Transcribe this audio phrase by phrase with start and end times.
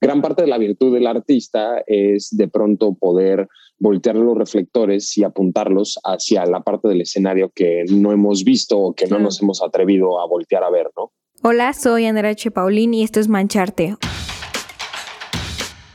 [0.00, 5.24] gran parte de la virtud del artista es de pronto poder voltear los reflectores y
[5.24, 9.62] apuntarlos hacia la parte del escenario que no hemos visto o que no nos hemos
[9.62, 11.12] atrevido a voltear a ver, ¿no?
[11.42, 12.50] Hola, soy Andrea H.
[12.50, 13.96] Paulín y esto es Mancharte,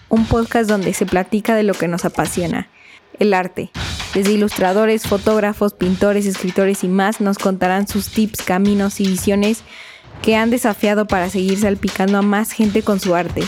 [0.09, 2.69] un podcast donde se platica de lo que nos apasiona,
[3.19, 3.69] el arte.
[4.15, 9.63] Desde ilustradores, fotógrafos, pintores, escritores y más nos contarán sus tips, caminos y visiones
[10.23, 13.43] que han desafiado para seguir salpicando a más gente con su arte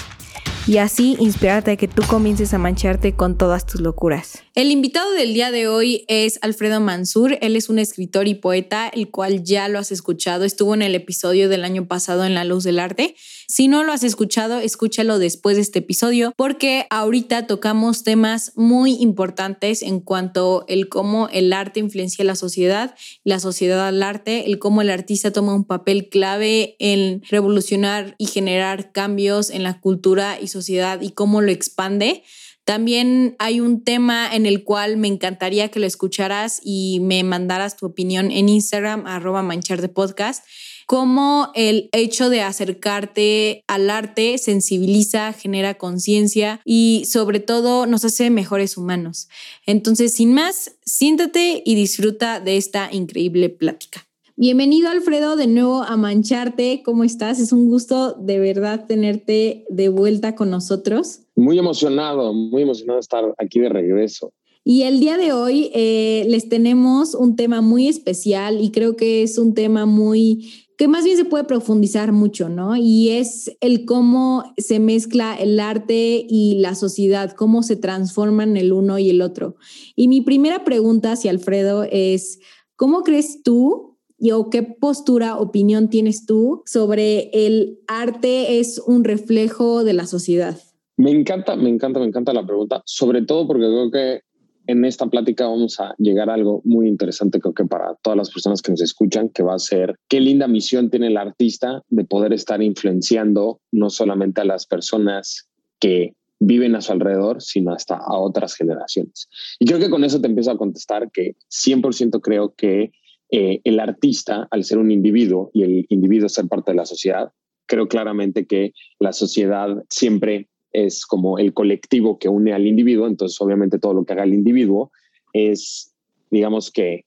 [0.68, 4.44] y así inspirarte a que tú comiences a mancharte con todas tus locuras.
[4.58, 7.38] El invitado del día de hoy es Alfredo Mansur.
[7.42, 10.46] Él es un escritor y poeta, el cual ya lo has escuchado.
[10.46, 13.16] Estuvo en el episodio del año pasado en La Luz del Arte.
[13.48, 18.96] Si no lo has escuchado, escúchalo después de este episodio porque ahorita tocamos temas muy
[18.96, 24.58] importantes en cuanto el cómo el arte influencia la sociedad, la sociedad al arte, el
[24.58, 30.40] cómo el artista toma un papel clave en revolucionar y generar cambios en la cultura
[30.42, 32.24] y sociedad y cómo lo expande.
[32.68, 37.78] También hay un tema en el cual me encantaría que lo escucharas y me mandaras
[37.78, 40.44] tu opinión en Instagram, arroba manchar de podcast
[40.86, 48.30] cómo el hecho de acercarte al arte sensibiliza, genera conciencia y sobre todo nos hace
[48.32, 49.30] mejores humanos.
[49.66, 54.07] Entonces, sin más, siéntate y disfruta de esta increíble plática.
[54.40, 56.84] Bienvenido Alfredo de nuevo a Mancharte.
[56.86, 57.40] ¿Cómo estás?
[57.40, 61.22] Es un gusto de verdad tenerte de vuelta con nosotros.
[61.36, 64.32] Muy emocionado, muy emocionado estar aquí de regreso.
[64.64, 69.24] Y el día de hoy eh, les tenemos un tema muy especial y creo que
[69.24, 72.76] es un tema muy que más bien se puede profundizar mucho, ¿no?
[72.76, 78.72] Y es el cómo se mezcla el arte y la sociedad, cómo se transforman el
[78.72, 79.56] uno y el otro.
[79.96, 82.38] Y mi primera pregunta hacia Alfredo es,
[82.76, 83.87] ¿cómo crees tú
[84.18, 90.06] y o qué postura, opinión tienes tú sobre el arte es un reflejo de la
[90.06, 90.58] sociedad?
[90.98, 94.22] Me encanta, me encanta, me encanta la pregunta, sobre todo porque creo que
[94.68, 98.30] en esta plática vamos a llegar a algo muy interesante, creo que para todas las
[98.30, 102.04] personas que nos escuchan, que va a ser qué linda misión tiene el artista de
[102.04, 105.48] poder estar influenciando no solamente a las personas
[105.80, 109.30] que viven a su alrededor, sino hasta a otras generaciones.
[109.60, 112.92] Y creo que con eso te empiezo a contestar que 100% creo que
[113.30, 117.32] eh, el artista, al ser un individuo y el individuo ser parte de la sociedad,
[117.66, 123.40] creo claramente que la sociedad siempre es como el colectivo que une al individuo, entonces
[123.42, 124.92] obviamente todo lo que haga el individuo
[125.34, 125.94] es,
[126.32, 127.06] digamos que,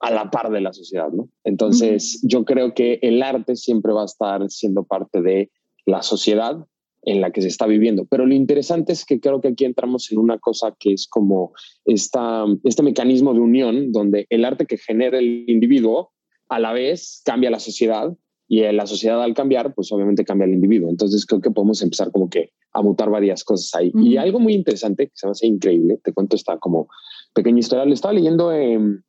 [0.00, 1.30] a la par de la sociedad, ¿no?
[1.42, 5.50] Entonces yo creo que el arte siempre va a estar siendo parte de
[5.86, 6.66] la sociedad
[7.06, 8.04] en la que se está viviendo.
[8.04, 11.52] Pero lo interesante es que creo que aquí entramos en una cosa que es como
[11.84, 16.10] esta, este mecanismo de unión donde el arte que genera el individuo
[16.48, 18.12] a la vez cambia la sociedad
[18.48, 20.90] y la sociedad al cambiar, pues obviamente cambia el individuo.
[20.90, 23.92] Entonces creo que podemos empezar como que a mutar varias cosas ahí.
[23.94, 26.88] Y algo muy interesante, que se me hace increíble, te cuento esta como
[27.34, 29.04] pequeña historia, lo estaba leyendo en,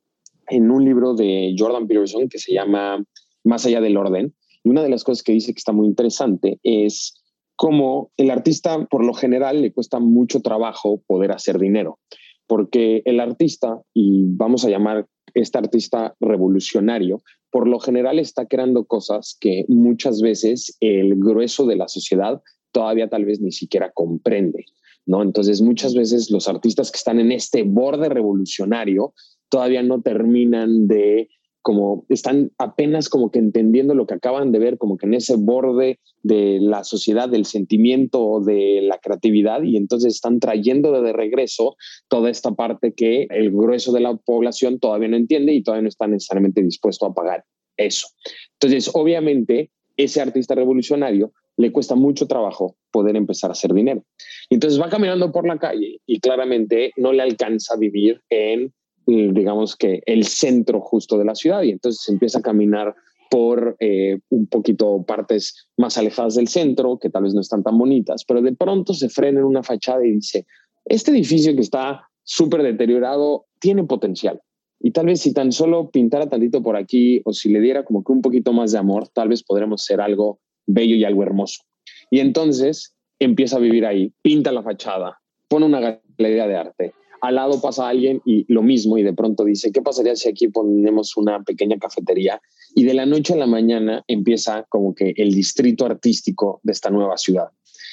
[0.48, 3.04] en un libro de Jordan Peterson que se llama
[3.44, 4.34] Más allá del orden.
[4.62, 7.14] Y una de las cosas que dice que está muy interesante es
[7.58, 11.98] cómo el artista por lo general le cuesta mucho trabajo poder hacer dinero,
[12.46, 17.20] porque el artista, y vamos a llamar este artista revolucionario,
[17.50, 23.08] por lo general está creando cosas que muchas veces el grueso de la sociedad todavía
[23.08, 24.64] tal vez ni siquiera comprende,
[25.04, 25.20] ¿no?
[25.22, 29.14] Entonces muchas veces los artistas que están en este borde revolucionario
[29.48, 31.28] todavía no terminan de
[31.68, 35.36] como están apenas como que entendiendo lo que acaban de ver, como que en ese
[35.36, 41.76] borde de la sociedad, del sentimiento, de la creatividad, y entonces están trayendo de regreso
[42.08, 45.88] toda esta parte que el grueso de la población todavía no entiende y todavía no
[45.88, 47.44] está necesariamente dispuesto a pagar
[47.76, 48.08] eso.
[48.54, 54.02] Entonces, obviamente, ese artista revolucionario le cuesta mucho trabajo poder empezar a hacer dinero.
[54.48, 58.72] entonces va caminando por la calle y claramente no le alcanza a vivir en,
[59.08, 61.62] digamos que, el centro justo de la ciudad.
[61.62, 62.94] Y entonces empieza a caminar
[63.30, 67.78] por eh, un poquito partes más alejadas del centro, que tal vez no están tan
[67.78, 70.46] bonitas, pero de pronto se frena en una fachada y dice,
[70.84, 74.40] este edificio que está súper deteriorado tiene potencial.
[74.80, 78.04] Y tal vez si tan solo pintara tantito por aquí o si le diera como
[78.04, 81.62] que un poquito más de amor, tal vez podremos ser algo bello y algo hermoso.
[82.10, 85.18] Y entonces empieza a vivir ahí, pinta la fachada,
[85.48, 86.92] pone una galería de arte.
[87.20, 90.48] Al lado pasa alguien y lo mismo y de pronto dice, ¿qué pasaría si aquí
[90.48, 92.40] ponemos una pequeña cafetería?
[92.74, 96.90] Y de la noche a la mañana empieza como que el distrito artístico de esta
[96.90, 97.48] nueva ciudad.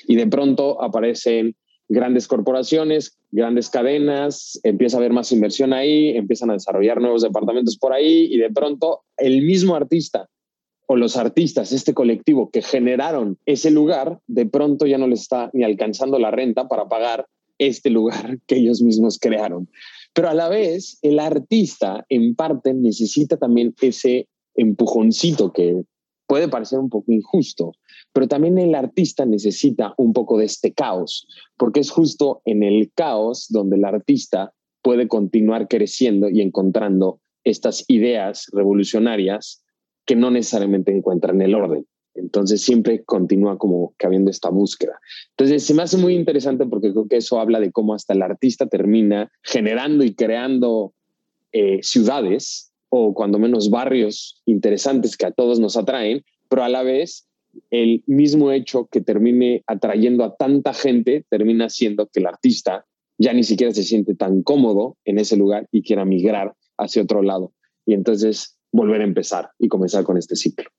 [0.08, 1.56] Y de pronto aparecen
[1.88, 7.78] grandes corporaciones, grandes cadenas, empieza a haber más inversión ahí, empiezan a desarrollar nuevos departamentos
[7.78, 10.28] por ahí y de pronto el mismo artista
[10.88, 15.50] o los artistas, este colectivo que generaron ese lugar, de pronto ya no les está
[15.54, 17.26] ni alcanzando la renta para pagar
[17.58, 19.70] este lugar que ellos mismos crearon.
[20.14, 25.84] Pero a la vez, el artista en parte necesita también ese empujoncito que
[26.28, 27.74] puede parecer un poco injusto,
[28.14, 32.92] pero también el artista necesita un poco de este caos, porque es justo en el
[32.96, 39.64] caos donde el artista puede continuar creciendo y encontrando estas ideas revolucionarias
[40.06, 41.86] que no necesariamente encuentran el orden.
[42.16, 45.00] Entonces siempre continúa como que habiendo esta búsqueda.
[45.32, 48.22] Entonces se me hace muy interesante porque creo que eso habla de cómo hasta el
[48.22, 50.94] artista termina generando y creando
[51.52, 56.84] eh, ciudades o cuando menos barrios interesantes que a todos nos atraen, pero a la
[56.84, 57.28] vez
[57.70, 62.86] el mismo hecho que termine atrayendo a tanta gente termina haciendo que el artista
[63.18, 67.22] ya ni siquiera se siente tan cómodo en ese lugar y quiera migrar hacia otro
[67.22, 67.54] lado.
[67.86, 70.70] Y entonces volver a empezar y comenzar con este ciclo.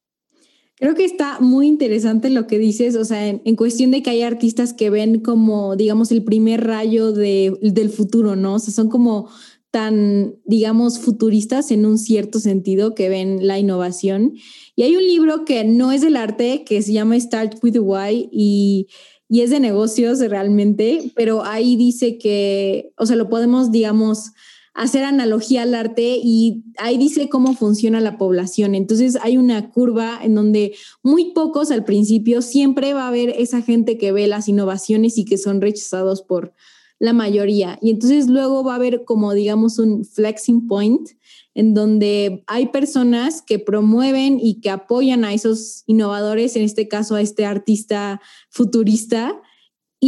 [0.79, 4.23] Creo que está muy interesante lo que dices, o sea, en, cuestión de que hay
[4.23, 8.57] artistas que ven como, digamos, el primer rayo de, del futuro, ¿no?
[8.57, 9.31] O sea, son como
[9.71, 14.35] tan, digamos, futuristas en un cierto sentido que ven la innovación.
[14.75, 17.81] Y hay un libro que no es del arte, que se llama Start with the
[17.81, 18.89] Why y,
[19.31, 24.33] y es de negocios realmente, pero ahí dice que, o sea, lo podemos, digamos,
[24.77, 28.75] hacer analogía al arte y ahí dice cómo funciona la población.
[28.75, 33.63] Entonces hay una curva en donde muy pocos al principio siempre va a haber esa
[33.63, 36.53] gente que ve las innovaciones y que son rechazados por
[36.99, 37.79] la mayoría.
[37.81, 41.11] Y entonces luego va a haber como digamos un flexing point
[41.55, 47.15] en donde hay personas que promueven y que apoyan a esos innovadores, en este caso
[47.15, 48.21] a este artista
[48.51, 49.41] futurista,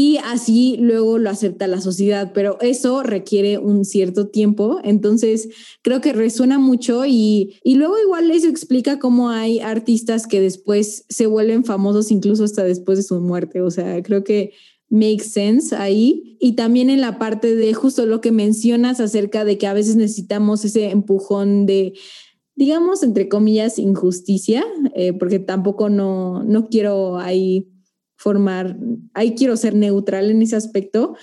[0.01, 5.49] y así luego lo acepta la sociedad, pero eso requiere un cierto tiempo, entonces
[5.83, 11.05] creo que resuena mucho y, y luego igual eso explica cómo hay artistas que después
[11.09, 14.53] se vuelven famosos incluso hasta después de su muerte, o sea, creo que
[14.89, 16.37] make sense ahí.
[16.39, 19.97] Y también en la parte de justo lo que mencionas acerca de que a veces
[19.97, 21.95] necesitamos ese empujón de
[22.55, 24.65] digamos entre comillas injusticia
[24.95, 27.69] eh, porque tampoco no no quiero ahí
[28.19, 28.77] formar,
[29.15, 31.15] ahí quiero ser neutral en ese aspecto,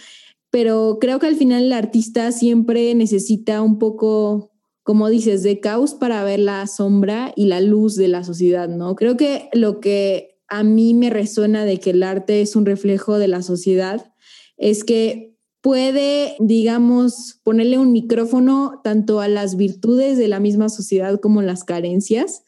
[0.50, 4.54] pero creo que al final el artista siempre necesita un poco,
[4.84, 8.96] como dices, de caos para ver la sombra y la luz de la sociedad, ¿no?
[8.96, 13.20] Creo que lo que a mí me resuena de que el arte es un reflejo
[13.20, 14.14] de la sociedad
[14.58, 21.20] es que puede, digamos, ponerle un micrófono tanto a las virtudes de la misma sociedad
[21.20, 22.44] como las carencias.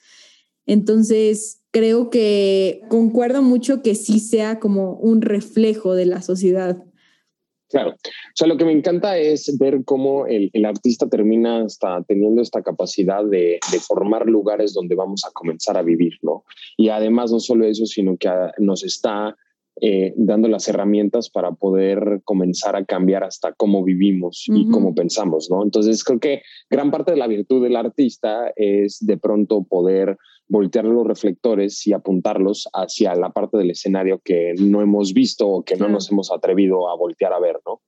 [0.66, 6.84] Entonces, creo que concuerdo mucho que sí sea como un reflejo de la sociedad.
[7.70, 12.42] Claro, o sea, lo que me encanta es ver cómo el, artista termina hasta teniendo
[12.42, 16.46] esta capacidad de, de, formar lugares donde vamos a comenzar a vivir, ¿no?
[16.78, 18.30] Y además no solo eso, sino que
[18.60, 19.36] nos está
[19.80, 25.50] eh, dando las herramientas para poder comenzar a cambiar hasta cómo vivimos y cómo pensamos,
[25.52, 25.64] ¿no?
[25.64, 30.86] Entonces creo que gran parte de la virtud del artista es de pronto poder voltear
[30.86, 35.76] los reflectores y apuntarlos hacia la parte del escenario que no hemos visto o que
[35.76, 37.82] no nos hemos atrevido a voltear a ver, ¿no?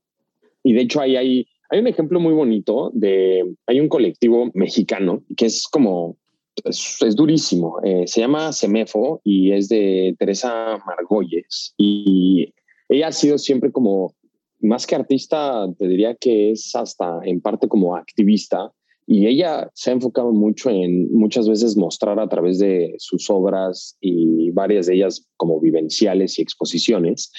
[0.63, 5.23] Y de hecho ahí hay, hay un ejemplo muy bonito de, hay un colectivo mexicano
[5.35, 6.17] que es como,
[6.65, 11.73] es, durísimo, eh, se llama Semefo y es de Teresa Margolles.
[11.77, 12.53] Y
[12.87, 14.15] ella ha sido siempre como,
[14.59, 18.71] más que artista, te diría que es hasta en parte como activista.
[19.05, 23.97] Y ella se ha enfocado mucho en muchas veces mostrar a través de sus obras
[23.99, 27.31] y varias de ellas como vivenciales y exposiciones,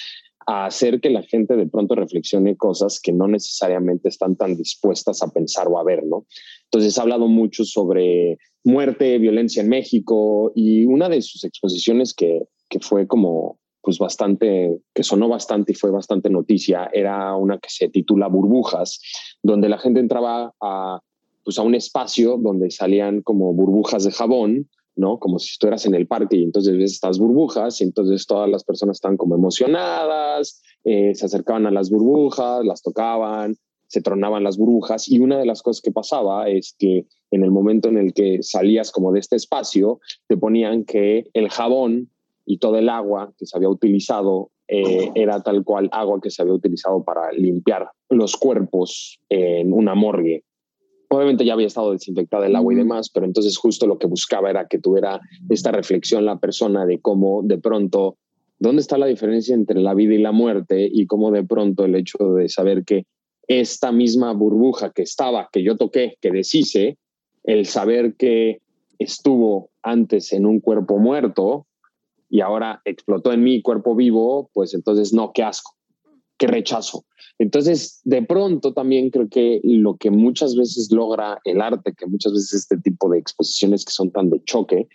[0.47, 5.21] a hacer que la gente de pronto reflexione cosas que no necesariamente están tan dispuestas
[5.21, 6.25] a pensar o a ver, ¿no?
[6.65, 12.41] Entonces ha hablado mucho sobre muerte, violencia en México y una de sus exposiciones que,
[12.69, 17.69] que fue como pues bastante, que sonó bastante y fue bastante noticia, era una que
[17.69, 19.01] se titula Burbujas,
[19.41, 20.99] donde la gente entraba a
[21.43, 25.19] pues a un espacio donde salían como burbujas de jabón, ¿no?
[25.19, 28.63] Como si estuvieras en el parque y entonces ves estas burbujas y entonces todas las
[28.63, 33.55] personas están como emocionadas, eh, se acercaban a las burbujas, las tocaban,
[33.87, 37.51] se tronaban las burbujas y una de las cosas que pasaba es que en el
[37.51, 42.09] momento en el que salías como de este espacio, te ponían que el jabón
[42.45, 46.41] y todo el agua que se había utilizado eh, era tal cual agua que se
[46.41, 50.43] había utilizado para limpiar los cuerpos en una morgue
[51.11, 54.49] obviamente ya había estado desinfectada el agua y demás, pero entonces justo lo que buscaba
[54.49, 58.17] era que tuviera esta reflexión la persona de cómo de pronto,
[58.59, 60.89] ¿dónde está la diferencia entre la vida y la muerte?
[60.89, 63.05] Y cómo de pronto el hecho de saber que
[63.45, 66.97] esta misma burbuja que estaba, que yo toqué, que deshice,
[67.43, 68.61] el saber que
[68.97, 71.67] estuvo antes en un cuerpo muerto
[72.29, 75.75] y ahora explotó en mi cuerpo vivo, pues entonces no, qué asco,
[76.41, 77.05] qué rechazo.
[77.37, 82.33] Entonces, de pronto también creo que lo que muchas veces logra el arte, que muchas
[82.33, 84.87] veces este tipo de exposiciones que son tan de choque,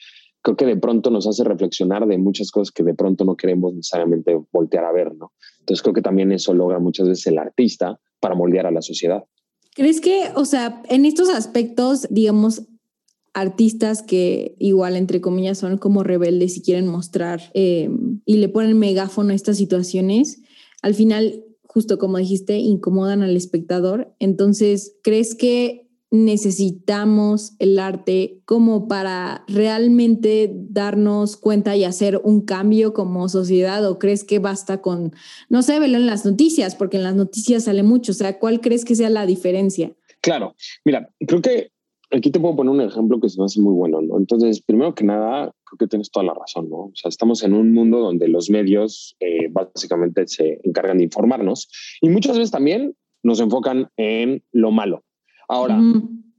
[0.43, 3.75] creo que de pronto nos hace reflexionar de muchas cosas que de pronto no queremos
[3.75, 5.33] necesariamente voltear a ver, ¿no?
[5.61, 9.23] Entonces creo que también eso logra muchas veces el artista para moldear a la sociedad.
[9.77, 12.63] ¿Crees que, o sea, en estos aspectos, digamos,
[13.35, 17.89] artistas que igual, entre comillas, son como rebeldes y quieren mostrar eh,
[18.25, 20.41] y le ponen megáfono a estas situaciones,
[20.87, 24.15] al final, justo como dijiste, incomodan al espectador.
[24.21, 32.95] Entonces, ¿crees que necesitamos el arte como para realmente darnos cuenta y hacer un cambio
[32.95, 35.13] como sociedad o crees que basta con,
[35.49, 38.61] no sé, verlo en las noticias, porque en las noticias sale mucho, o sea, ¿cuál
[38.61, 39.93] crees que sea la diferencia?
[40.21, 41.73] Claro, mira, creo que
[42.11, 44.19] aquí te puedo poner un ejemplo que se me hace muy bueno, ¿no?
[44.19, 46.77] Entonces, primero que nada, creo que tienes toda la razón, ¿no?
[46.77, 51.69] O sea, estamos en un mundo donde los medios eh, básicamente se encargan de informarnos
[52.01, 55.03] y muchas veces también nos enfocan en lo malo.
[55.49, 55.81] Ahora,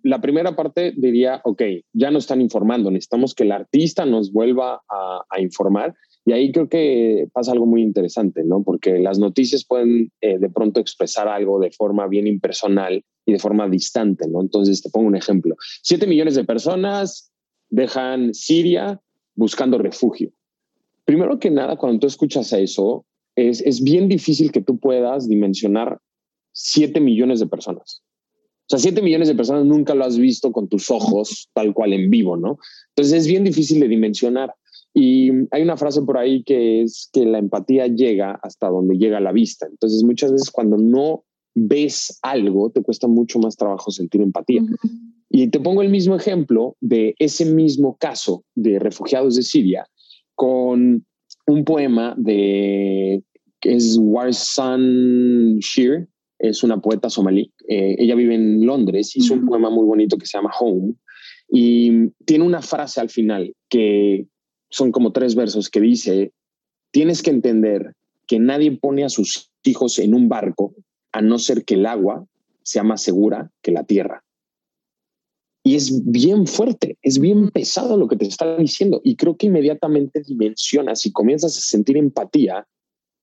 [0.04, 1.62] la primera parte diría, ok,
[1.94, 5.96] ya nos están informando, necesitamos que el artista nos vuelva a, informar.
[6.26, 8.64] Y ahí creo que pasa algo muy interesante, ¿no?
[8.64, 13.40] Porque las noticias pueden eh, de pronto expresar algo de forma bien impersonal y de
[13.40, 14.42] forma distante, ¿no?
[14.42, 15.56] Entonces, te pongo un ejemplo.
[15.84, 17.32] Siete millones de personas
[17.70, 19.00] dejan Siria
[19.36, 20.32] buscando refugio.
[21.06, 23.06] Primero que nada, cuando tú escuchas eso,
[23.36, 26.00] es, es bien difícil que tú puedas dimensionar
[26.54, 28.02] siete millones de personas.
[28.68, 31.94] O sea, 7 millones de personas nunca lo has visto con tus ojos tal cual
[31.94, 32.60] en vivo, ¿no?
[32.90, 34.54] Entonces es bien difícil de dimensionar.
[34.94, 39.22] Y hay una frase por ahí que es que la empatía llega hasta donde llega
[39.22, 39.68] la vista.
[39.68, 41.24] Entonces muchas veces cuando no
[41.58, 44.64] ves algo, te cuesta mucho más trabajo sentir empatía.
[45.30, 49.88] Y te pongo el mismo ejemplo de ese mismo caso de refugiados de Siria
[50.36, 51.06] con
[51.48, 53.24] un poema de
[53.60, 57.52] que es Warsan Shir, es una poeta somalí.
[57.68, 60.94] Eh, ella vive en Londres, hizo un poema muy bonito que se llama Home
[61.50, 64.28] y tiene una frase al final que
[64.70, 66.34] son como tres versos que dice,
[66.92, 67.96] tienes que entender
[68.28, 70.76] que nadie pone a sus hijos en un barco
[71.12, 72.26] a no ser que el agua
[72.64, 74.24] sea más segura que la tierra.
[75.64, 79.02] Y es bien fuerte, es bien pesado lo que te está diciendo.
[79.04, 82.66] Y creo que inmediatamente dimensionas y comienzas a sentir empatía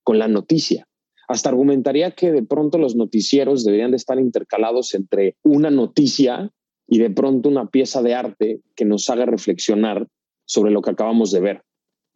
[0.03, 0.87] con la noticia.
[1.27, 6.53] Hasta argumentaría que de pronto los noticieros deberían de estar intercalados entre una noticia
[6.87, 10.07] y de pronto una pieza de arte que nos haga reflexionar
[10.45, 11.63] sobre lo que acabamos de ver.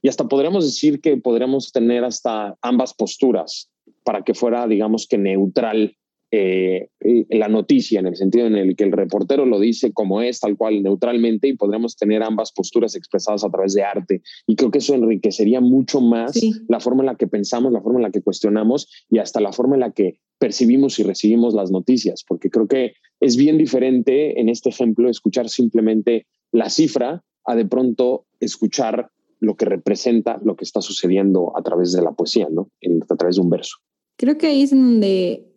[0.03, 3.71] Y hasta podríamos decir que podríamos tener hasta ambas posturas
[4.09, 5.95] para que fuera, digamos que neutral
[6.31, 6.89] eh,
[7.29, 10.57] la noticia, en el sentido en el que el reportero lo dice como es, tal
[10.57, 14.23] cual, neutralmente, y podremos tener ambas posturas expresadas a través de arte.
[14.47, 17.99] Y creo que eso enriquecería mucho más la forma en la que pensamos, la forma
[17.99, 21.71] en la que cuestionamos y hasta la forma en la que percibimos y recibimos las
[21.71, 27.55] noticias, porque creo que es bien diferente en este ejemplo escuchar simplemente la cifra a
[27.55, 29.11] de pronto escuchar
[29.41, 32.71] lo que representa lo que está sucediendo a través de la poesía, ¿no?
[33.07, 33.77] a través de un verso.
[34.19, 35.55] Creo que ahí es donde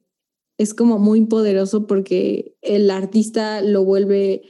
[0.57, 4.43] es como muy poderoso porque el artista lo vuelve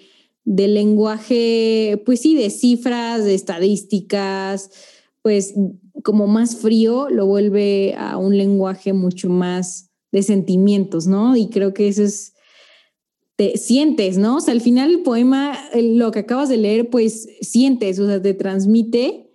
[0.43, 4.69] de lenguaje, pues sí, de cifras, de estadísticas,
[5.21, 5.53] pues
[6.03, 11.37] como más frío, lo vuelve a un lenguaje mucho más de sentimientos, ¿no?
[11.37, 12.33] Y creo que eso es,
[13.37, 14.37] te sientes, ¿no?
[14.37, 18.21] O sea, al final el poema, lo que acabas de leer, pues sientes, o sea,
[18.21, 19.30] te transmite.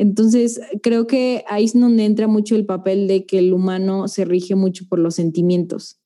[0.00, 4.24] Entonces, creo que ahí es donde entra mucho el papel de que el humano se
[4.24, 6.00] rige mucho por los sentimientos.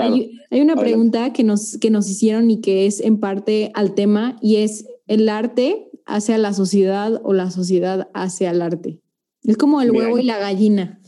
[0.00, 4.38] Hay, una pregunta que nos, que nos hicieron y que es en parte al tema
[4.40, 9.02] y es el arte hacia la sociedad o la sociedad hacia el arte.
[9.42, 10.98] Es como el huevo y la gallina.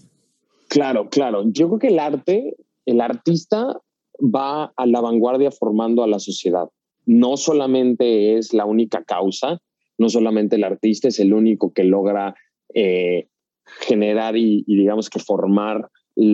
[0.69, 1.45] Claro, claro.
[1.47, 3.81] Yo creo que el arte, el artista
[4.21, 6.69] va a la vanguardia formando a la sociedad.
[7.07, 9.63] No solamente es la única causa,
[9.99, 12.35] no solamente el artista es el único que logra
[12.75, 13.29] eh,
[13.81, 15.89] generar y, digamos que formar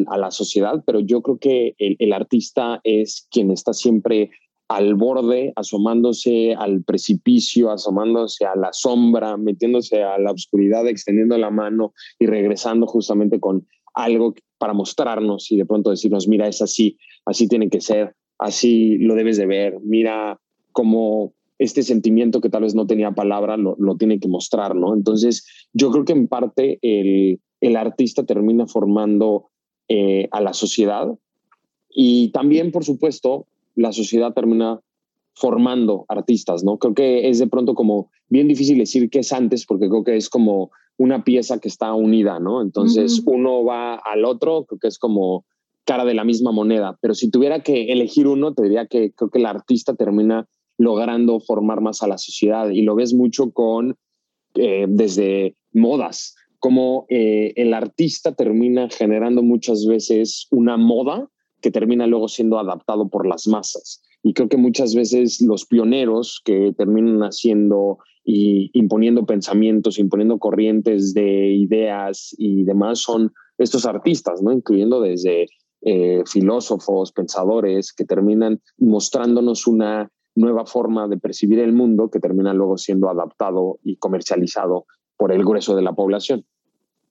[0.08, 4.30] a la sociedad, pero yo creo que el, artista es quien está siempre
[4.68, 11.50] al borde, asomándose al precipicio, asomándose a la sombra, metiéndose a la oscuridad, extendiendo la
[11.50, 16.98] mano y regresando justamente con algo para mostrarnos y de pronto decirnos, mira, es así,
[17.24, 20.38] así tiene que ser, así lo debes de ver, mira
[20.72, 24.94] cómo este sentimiento que tal vez no tenía palabra lo, tiene que mostrar, ¿no?
[24.94, 29.50] Entonces, yo creo que en parte el, el artista termina formando
[29.88, 31.06] eh, a la sociedad
[31.90, 34.80] y también, por supuesto, la sociedad termina
[35.34, 36.78] formando artistas, ¿no?
[36.78, 40.16] Creo que es de pronto como bien difícil decir qué es antes porque creo que
[40.16, 42.62] es como una pieza que está unida, ¿no?
[42.62, 45.44] Entonces uno va al otro, creo que es como
[45.84, 49.28] cara de la misma moneda, pero si tuviera que elegir uno, te diría que creo
[49.28, 50.48] que el artista termina
[50.80, 53.98] logrando formar más a la sociedad y lo ves mucho con
[54.54, 61.28] eh, desde modas, como eh, el artista termina generando muchas veces una moda
[61.60, 64.00] que termina luego siendo adaptado por las masas.
[64.22, 71.12] Y creo que muchas veces los pioneros que terminan haciendo y imponiendo pensamientos, imponiendo corrientes
[71.12, 74.50] de ideas y demás son estos artistas, ¿no?
[74.50, 75.46] Incluyendo desde
[75.82, 82.54] eh, filósofos, pensadores que terminan mostrándonos una nueva forma de percibir el mundo que termina
[82.54, 86.44] luego siendo adaptado y comercializado por el grueso de la población.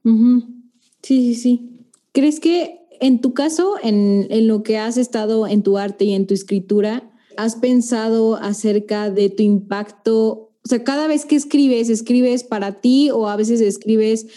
[0.04, 1.88] Sí, sí, sí.
[2.12, 6.14] ¿Crees que en tu caso, en, en, lo que has estado en tu arte y
[6.14, 10.52] en tu escritura, has pensado acerca de tu impacto?
[10.64, 14.28] O sea, cada vez que escribes, ¿escribes para ti o a veces escribes,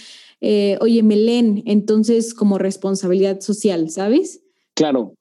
[0.40, 4.42] eh, oye, me leen, entonces como responsabilidad social, ¿sabes?
[4.74, 5.14] Claro,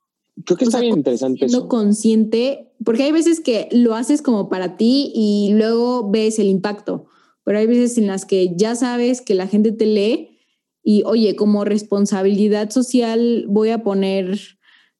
[0.46, 1.68] creo que está bien interesante eso.
[1.68, 7.06] consciente, porque hay veces que lo haces como para ti y luego ves el impacto,
[7.44, 10.40] pero hay veces en las que ya sabes que la gente te lee
[10.84, 14.40] y, oye, como responsabilidad social voy a poner,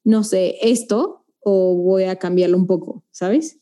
[0.04, 3.58] no sé, esto o voy a cambiarlo un poco, ¿sabes?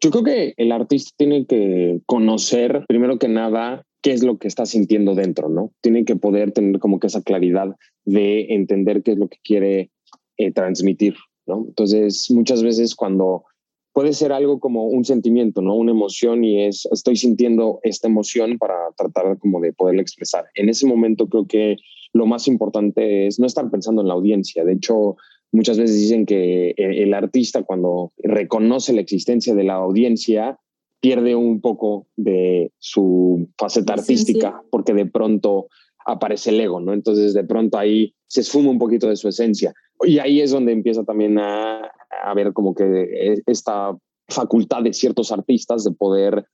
[0.00, 4.46] Yo creo que el artista tiene que conocer, primero que nada, qué es lo que
[4.46, 5.72] está sintiendo dentro, ¿no?
[5.80, 7.74] Tiene que poder tener como que esa claridad
[8.04, 9.90] de entender qué es lo que quiere
[10.38, 11.14] eh, transmitir,
[11.46, 11.64] ¿no?
[11.68, 13.44] Entonces, muchas veces cuando
[13.92, 15.74] puede ser algo como un sentimiento, ¿no?
[15.74, 20.44] Una emoción y es, estoy sintiendo esta emoción para tratar como de poderla expresar.
[20.54, 21.76] En ese momento creo que
[22.12, 24.64] lo más importante es no estar pensando en la audiencia.
[24.64, 25.16] De hecho,
[25.50, 30.58] muchas veces dicen que el artista cuando reconoce la existencia de la audiencia
[31.00, 35.68] pierde un poco de su faceta artística porque de pronto
[36.06, 36.92] aparece el ego, ¿no?
[36.92, 39.74] Entonces de pronto ahí se esfuma un poquito de su esencia.
[40.04, 41.90] Y ahí es donde empieza también a,
[42.22, 43.96] a ver como que e, esta
[44.28, 46.46] facultad de ciertos artistas de poder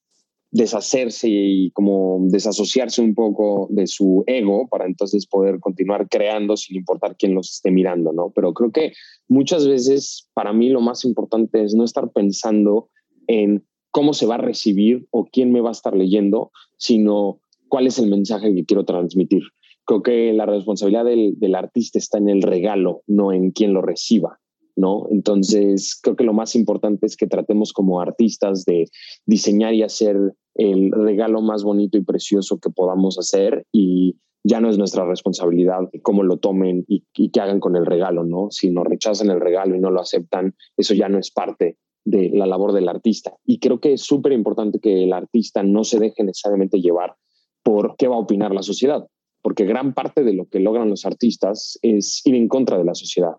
[0.55, 6.77] deshacerse y como desasociarse un poco de su ego para entonces poder continuar creando sin
[6.77, 8.31] importar quién los esté mirando, ¿no?
[8.33, 8.93] Pero creo que
[9.27, 12.89] muchas veces para mí lo más importante es no estar pensando
[13.27, 17.89] en cómo se va a recibir o quién me va a estar leyendo, sino cuál
[17.89, 19.43] es el mensaje que quiero transmitir
[19.85, 23.83] creo que la responsabilidad del, del, artista está en el regalo, no en quien lo
[23.83, 24.39] reciba,
[24.77, 25.07] ¿no?
[25.11, 28.87] Entonces, creo que lo más importante es que tratemos como artistas de
[29.27, 30.17] diseñar y hacer
[30.55, 34.17] el regalo más bonito y precioso que podamos hacer y
[34.47, 38.25] ya no es nuestra responsabilidad cómo lo tomen y, y qué hagan con el regalo,
[38.25, 38.49] ¿no?
[38.51, 42.31] Si nos rechazan el regalo y no lo aceptan, eso ya no es parte de
[42.31, 43.35] la labor del artista.
[43.47, 47.15] Y creo que es súper importante que el artista no se deje necesariamente llevar
[47.63, 49.07] por qué va a opinar la sociedad
[49.45, 52.95] porque gran parte de lo que logran los artistas es ir en contra de la
[52.95, 53.35] sociedad.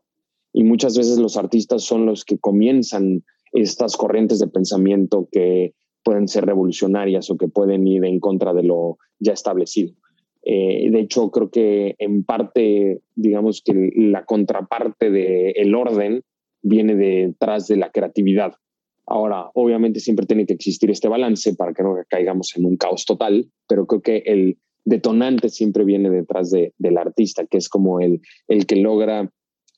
[0.53, 6.27] Y muchas veces los artistas son los que comienzan estas corrientes de pensamiento que pueden
[6.27, 9.95] ser revolucionarias o que pueden ir en contra de lo ya establecido.
[10.43, 16.21] Eh, de hecho, creo que en parte, digamos que la contraparte del el orden
[16.61, 18.53] viene detrás de la creatividad.
[19.07, 23.05] Ahora, obviamente siempre tiene que existir este balance para que no caigamos en un caos
[23.05, 27.99] total, pero creo que el detonante siempre viene detrás de, del artista, que es como
[27.99, 29.31] el, el que logra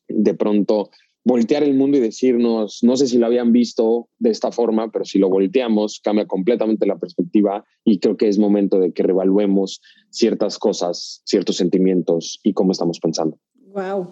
[0.07, 0.89] de pronto
[1.27, 5.03] voltear el mundo y decirnos, no sé si lo habían visto de esta forma, pero
[5.03, 9.81] si lo volteamos, cambia completamente la perspectiva y creo que es momento de que revaluemos
[10.09, 13.37] ciertas cosas, ciertos sentimientos y cómo estamos pensando.
[13.73, 14.07] Wow.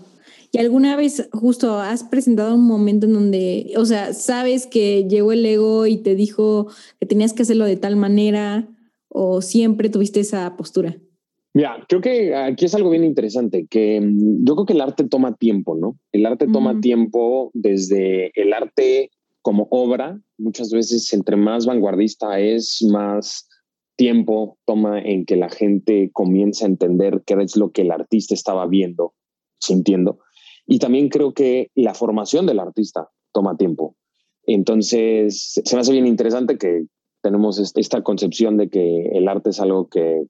[0.51, 5.31] ¿Y alguna vez justo has presentado un momento en donde, o sea, sabes que llegó
[5.31, 6.67] el ego y te dijo
[6.99, 8.67] que tenías que hacerlo de tal manera
[9.17, 10.97] o siempre tuviste esa postura?
[11.54, 15.08] Mira, creo que aquí es algo bien interesante, que mm, yo creo que el arte
[15.08, 15.97] toma tiempo, ¿no?
[16.12, 19.10] El arte toma tiempo desde el arte
[19.41, 23.47] como obra, muchas veces entre más vanguardista es, más
[23.95, 28.34] tiempo toma en que la gente comience a entender qué es lo que el artista
[28.34, 29.13] estaba viendo,
[29.60, 30.19] sintiendo.
[30.67, 33.95] Y también creo que la formación del artista toma tiempo.
[34.45, 36.88] Entonces, se me hace bien interesante que
[37.25, 40.27] tenemos esta concepción de que el arte es algo que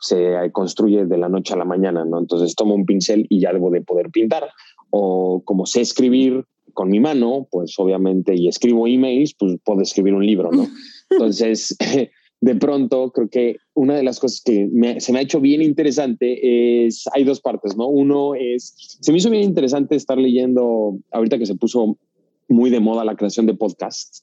[0.00, 2.18] se construye de la noche a la mañana, ¿no?
[2.18, 4.48] Entonces tomo un pincel y ya debo de poder pintar.
[4.88, 10.14] O como sé escribir con mi mano, pues obviamente, y escribo emails, pues puedo escribir
[10.14, 10.66] un libro, ¿no?
[11.10, 11.76] Entonces,
[12.40, 16.86] de pronto, creo que una de las cosas que se me ha hecho bien interesante
[16.86, 17.88] es, hay dos partes, ¿no?
[17.88, 21.98] Uno es, se me hizo bien interesante estar leyendo, ahorita que se puso
[22.48, 24.22] muy de moda la creación de podcasts,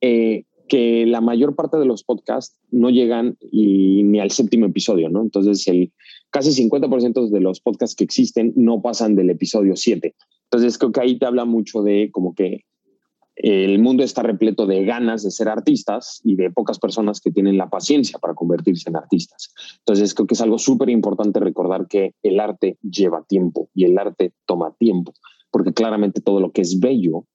[0.00, 5.22] eh, que la mayor parte de los podcasts no llegan ni al séptimo episodio, ¿no?
[5.22, 5.92] Entonces, el
[6.30, 10.14] casi 50% de los podcasts que existen no pasan del episodio 7.
[10.50, 12.64] Entonces, creo que ahí te habla mucho de como que
[13.36, 17.58] el mundo está repleto de ganas de ser artistas y de pocas personas que tienen
[17.58, 19.52] la paciencia para convertirse en artistas.
[19.80, 23.98] Entonces, creo que es algo súper importante recordar que el arte lleva tiempo y el
[23.98, 25.12] arte toma tiempo,
[25.50, 27.26] porque claramente todo lo que es bello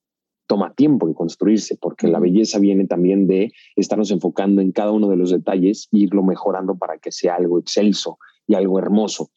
[0.50, 5.08] toma tiempo en construirse, porque la belleza viene también de estarnos enfocando en cada uno
[5.08, 9.30] de los detalles e irlo mejorando para que sea algo excelso y algo hermoso.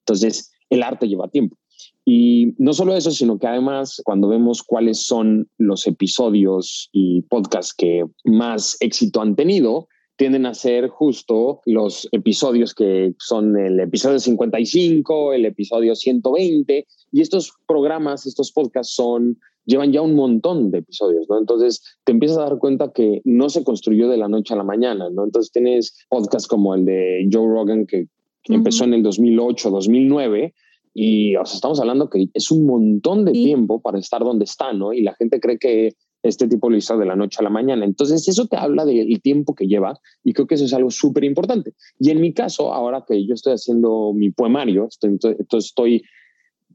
[0.00, 1.56] Entonces, el arte lleva tiempo.
[2.04, 7.72] Y no solo eso, sino que además cuando vemos cuáles son los episodios y podcasts
[7.72, 14.18] que más éxito han tenido, tienden a ser justo los episodios que son el episodio
[14.18, 20.78] 55, el episodio 120, y estos programas, estos podcasts son llevan ya un montón de
[20.78, 21.38] episodios, ¿no?
[21.38, 24.64] Entonces te empiezas a dar cuenta que no se construyó de la noche a la
[24.64, 25.24] mañana, ¿no?
[25.24, 28.06] Entonces tienes podcasts como el de Joe Rogan que,
[28.48, 30.54] empezó en el 2008, 2009,
[30.94, 34.72] y o sea, estamos hablando que es un montón de tiempo para estar donde está,
[34.72, 34.92] ¿no?
[34.92, 37.84] Y la gente cree que este tipo lo hizo de la noche a la mañana.
[37.84, 41.24] Entonces, eso te habla del tiempo que lleva y creo que eso es algo súper
[41.24, 41.74] importante.
[41.98, 46.02] Y en mi caso, ahora que yo estoy haciendo mi poemario, entonces estoy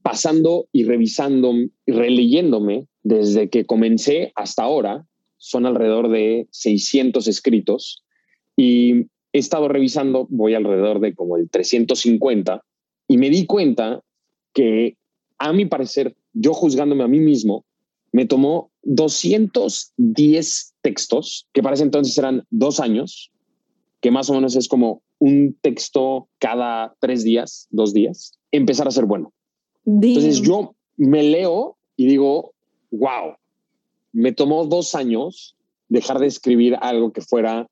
[0.02, 5.06] pasando y revisando y releyéndome desde que comencé hasta ahora,
[5.38, 8.04] son alrededor de 600 escritos
[8.56, 12.64] y he estado revisando, voy alrededor de como el 350
[13.08, 14.04] y me di cuenta
[14.54, 14.98] que
[15.38, 17.66] a mi parecer, yo juzgándome a mí mismo,
[18.12, 23.32] me tomó 210 textos, que para ese entonces eran dos años,
[24.02, 28.92] que más o menos es como un texto cada tres días, dos días, empezar a
[28.92, 29.34] ser bueno.
[29.86, 32.54] Entonces yo me leo y digo,
[32.91, 33.36] wow,
[34.13, 35.56] me tomó dos años
[35.89, 37.67] dejar de escribir algo que fuera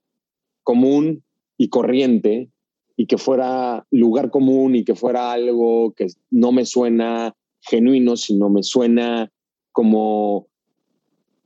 [0.64, 1.24] común
[1.58, 2.50] y corriente
[2.96, 8.50] y que fuera lugar común y que fuera algo que no me suena genuino, sino
[8.50, 9.32] me suena
[9.72, 10.48] como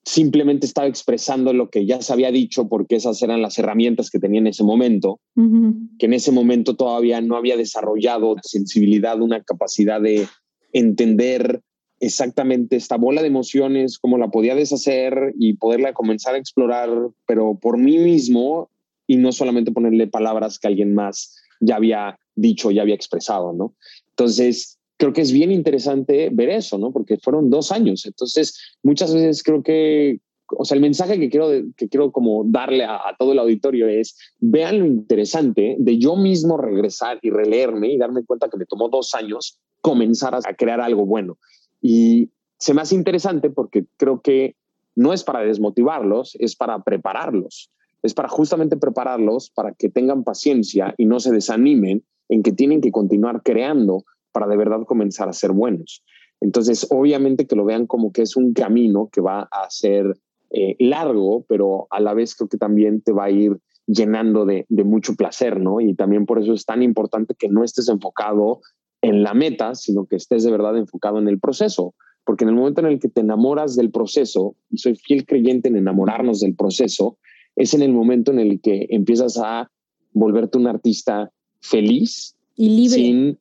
[0.05, 4.19] simplemente estaba expresando lo que ya se había dicho porque esas eran las herramientas que
[4.19, 10.01] tenía en ese momento, que en ese momento todavía no había desarrollado sensibilidad, una capacidad
[10.01, 10.27] de
[10.73, 11.61] entender
[11.99, 16.89] exactamente esta bola de emociones, cómo la podía deshacer y poderla comenzar a explorar,
[17.25, 18.69] pero por mí mismo
[19.07, 23.75] y no solamente ponerle palabras que alguien más ya había dicho, ya había expresado, ¿no?
[24.09, 26.91] Entonces, creo que es bien interesante ver eso, ¿no?
[26.91, 28.05] Porque fueron dos años.
[28.05, 30.19] Entonces, muchas veces creo que,
[30.57, 34.17] o sea, el mensaje que quiero, que quiero como darle a, todo el auditorio es,
[34.39, 38.89] vean lo interesante de yo mismo regresar y releerme y darme cuenta que me tomó
[38.89, 41.37] dos años comenzar a, crear algo bueno.
[41.79, 44.55] Y se me hace interesante porque creo que
[44.95, 47.69] no es para desmotivarlos, es para prepararlos
[48.03, 52.81] es para justamente prepararlos para que tengan paciencia y no se desanimen en que tienen
[52.81, 56.03] que continuar creando para de verdad comenzar a ser buenos.
[56.41, 60.17] Entonces, obviamente que lo vean como que es un camino que va a ser
[60.51, 64.65] eh, largo, pero a la vez creo que también te va a ir llenando de,
[64.67, 65.79] de mucho placer, ¿no?
[65.79, 68.59] Y también por eso es tan importante que no estés enfocado
[69.03, 71.93] en la meta, sino que estés de verdad enfocado en el proceso,
[72.25, 75.67] porque en el momento en el que te enamoras del proceso, y soy fiel creyente
[75.67, 77.17] en enamorarnos del proceso,
[77.57, 79.69] es en el momento en el que empiezas a
[80.13, 83.37] volverte un artista feliz y libre.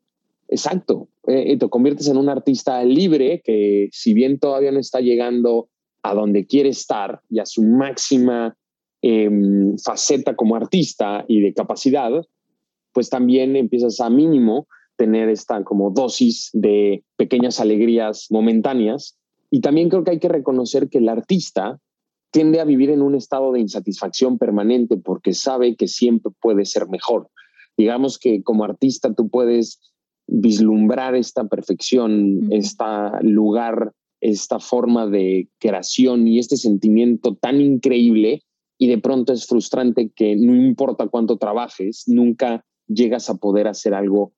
[0.48, 5.68] exacto, eh, te conviertes en un artista libre que si bien todavía no está llegando
[6.03, 8.57] a donde quiere estar y a su máxima
[9.01, 12.11] em, faceta como artista y de capacidad,
[12.92, 14.66] pues también empiezas a mínimo
[15.02, 19.18] tener esta como dosis de pequeñas alegrías momentáneas.
[19.50, 21.80] Y también creo que hay que reconocer que el artista
[22.30, 26.88] tiende a vivir en un estado de insatisfacción permanente porque sabe que siempre puede ser
[26.88, 27.26] mejor.
[27.76, 29.80] Digamos que como artista tú puedes
[30.28, 32.84] vislumbrar esta perfección, este
[33.22, 38.44] lugar, esta forma de creación y este sentimiento tan increíble
[38.78, 43.94] y de pronto es frustrante que no importa cuánto trabajes, nunca llegas a poder hacer
[43.94, 44.32] algo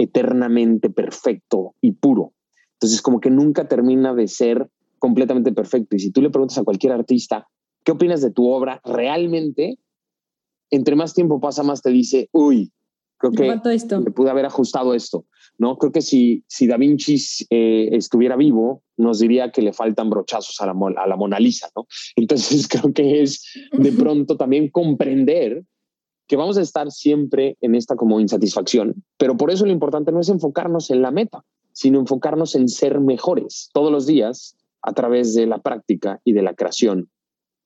[0.00, 2.32] eternamente perfecto y puro.
[2.74, 5.96] Entonces como que nunca termina de ser completamente perfecto.
[5.96, 7.46] Y si tú le preguntas a cualquier artista,
[7.84, 8.80] ¿qué opinas de tu obra?
[8.84, 9.78] Realmente,
[10.70, 12.72] entre más tiempo pasa, más te dice, uy,
[13.18, 14.00] creo que esto.
[14.00, 15.26] le pude haber ajustado esto.
[15.58, 15.76] ¿no?
[15.76, 17.16] Creo que si, si Da Vinci
[17.50, 21.68] eh, estuviera vivo, nos diría que le faltan brochazos a la, a la Mona Lisa.
[21.76, 21.86] ¿no?
[22.16, 25.62] Entonces creo que es de pronto también comprender
[26.30, 30.20] que vamos a estar siempre en esta como insatisfacción, pero por eso lo importante no
[30.20, 35.34] es enfocarnos en la meta, sino enfocarnos en ser mejores todos los días a través
[35.34, 37.10] de la práctica y de la creación.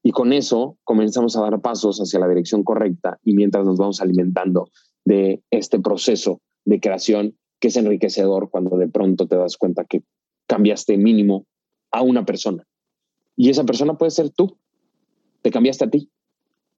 [0.03, 4.00] Y con eso comenzamos a dar pasos hacia la dirección correcta y mientras nos vamos
[4.00, 4.70] alimentando
[5.05, 10.05] de este proceso de creación que es enriquecedor cuando de pronto te das cuenta que
[10.46, 11.44] cambiaste mínimo
[11.90, 12.66] a una persona.
[13.37, 14.57] Y esa persona puede ser tú.
[15.42, 16.11] Te cambiaste a ti.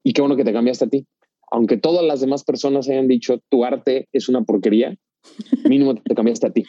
[0.02, 1.06] Y qué bueno que te cambiaste a ti.
[1.56, 4.94] Aunque todas las demás personas hayan dicho tu arte es una porquería,
[5.64, 6.66] mínimo te cambiaste a ti.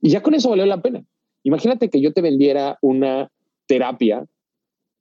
[0.00, 1.04] Y ya con eso valió la pena.
[1.42, 3.30] Imagínate que yo te vendiera una
[3.66, 4.24] terapia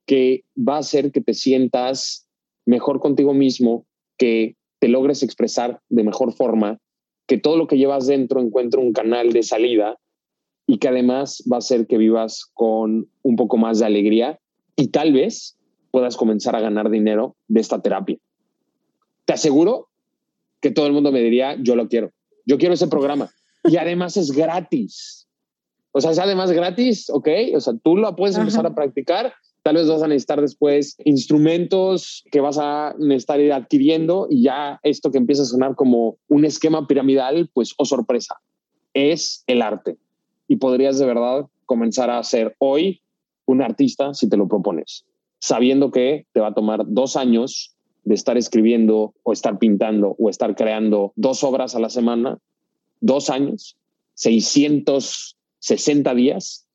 [0.06, 2.28] que va a hacer que te sientas
[2.66, 3.86] mejor contigo mismo,
[4.18, 6.78] que te logres expresar de mejor forma,
[7.26, 9.98] que todo lo que llevas dentro encuentre un canal de salida
[10.68, 14.42] y que además va a hacer que vivas con un poco más de alegría
[14.76, 15.58] y tal vez
[15.90, 18.18] puedas comenzar a ganar dinero de esta terapia.
[19.34, 19.90] Te aseguro
[20.62, 22.12] que todo el mundo me diría, yo lo quiero,
[22.46, 23.32] yo quiero ese programa.
[23.64, 25.28] Y además es gratis.
[25.92, 27.30] O sea, es además gratis, ¿ok?
[27.56, 29.34] O sea, tú lo puedes empezar a practicar.
[29.64, 34.80] Tal vez vas a necesitar después instrumentos que vas a necesitar ir adquiriendo y ya
[34.84, 38.36] esto que empieza a sonar como un esquema piramidal, pues, oh sorpresa,
[38.94, 39.98] es el arte
[40.48, 43.02] y podrías de verdad comenzar a ser hoy
[43.48, 45.06] un artista si te lo propones,
[45.40, 47.73] sabiendo que te va a tomar dos años
[48.04, 52.40] de estar escribiendo o estar pintando o estar creando dos obras a la semana,
[53.00, 53.78] dos años,
[54.16, 56.66] 660 días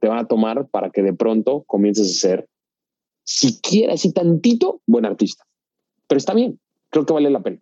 [0.00, 2.48] te van a tomar para que de pronto comiences a ser,
[3.24, 5.44] siquiera así tantito, buen artista.
[6.08, 6.58] Pero está bien,
[6.90, 7.60] creo que vale la pena.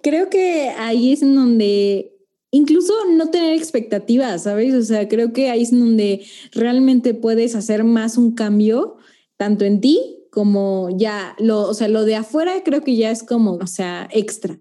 [0.00, 2.12] Creo que ahí es en donde
[2.52, 4.74] incluso no tener expectativas, ¿sabes?
[4.74, 8.96] O sea, creo que ahí es donde realmente puedes hacer más un cambio,
[9.36, 13.22] tanto en ti como ya, lo, o sea, lo de afuera creo que ya es
[13.22, 14.60] como, o sea, extra,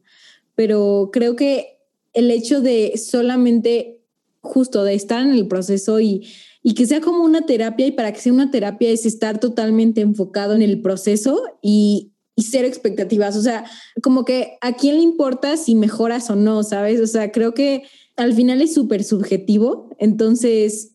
[0.55, 1.79] pero creo que
[2.13, 3.99] el hecho de solamente
[4.39, 6.29] justo de estar en el proceso y,
[6.63, 9.99] y que sea como una terapia y para que sea una terapia es estar totalmente
[9.99, 13.35] enfocado en el proceso y, y cero expectativas.
[13.35, 13.65] O sea,
[14.01, 17.01] como que a quién le importa si mejoras o no, ¿sabes?
[17.01, 17.83] O sea, creo que
[18.15, 19.89] al final es súper subjetivo.
[19.99, 20.94] Entonces,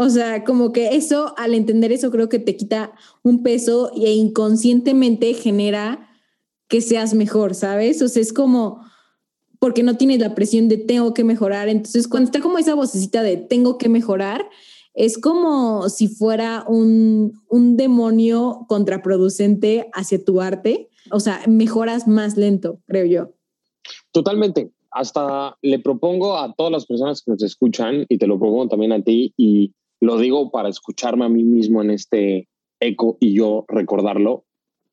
[0.00, 2.92] o sea, como que eso, al entender eso, creo que te quita
[3.24, 6.08] un peso e inconscientemente genera
[6.68, 8.00] que seas mejor, ¿sabes?
[8.00, 8.80] O sea, es como
[9.58, 11.68] porque no tienes la presión de tengo que mejorar.
[11.68, 14.48] Entonces, cuando está como esa vocecita de tengo que mejorar,
[14.94, 20.90] es como si fuera un, demonio contraproducente hacia tu arte.
[21.10, 23.32] O sea, mejoras más lento, creo yo.
[24.12, 24.70] Totalmente.
[24.92, 28.92] Hasta le propongo a todas las personas que nos escuchan, y te lo propongo también
[28.92, 32.48] a ti, y lo digo para escucharme a mí mismo en este
[32.80, 34.44] eco y yo recordarlo,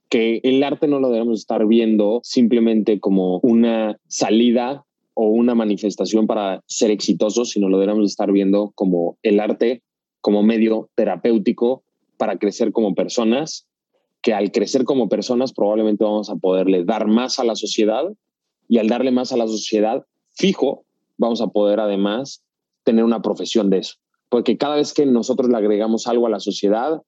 [0.10, 6.28] que el arte no lo debemos estar viendo simplemente como una salida o una manifestación
[6.28, 9.82] para ser exitosos, sino lo debemos estar viendo como el arte
[10.22, 11.84] como medio terapéutico
[12.18, 13.68] para crecer como personas,
[14.22, 18.06] que al crecer como personas probablemente vamos a poderle dar más a la sociedad
[18.68, 20.84] y al darle más a la sociedad, fijo,
[21.18, 22.44] vamos a poder además
[22.84, 23.96] tener una profesión de eso.
[24.36, 27.02] Porque cada vez que nosotros le agregamos algo a la sociedad,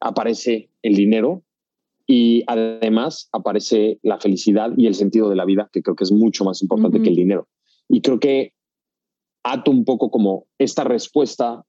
[0.00, 1.44] aparece el dinero
[2.08, 6.10] y además aparece la felicidad y el sentido de la vida, que creo que es
[6.10, 7.46] mucho más importante que el dinero.
[7.88, 8.54] Y creo que
[9.44, 11.64] ato un poco como esta respuesta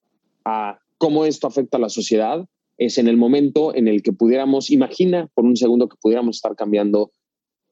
[0.45, 2.47] a cómo esto afecta a la sociedad
[2.79, 6.55] es en el momento en el que pudiéramos, imagina por un segundo que pudiéramos estar
[6.55, 7.11] cambiando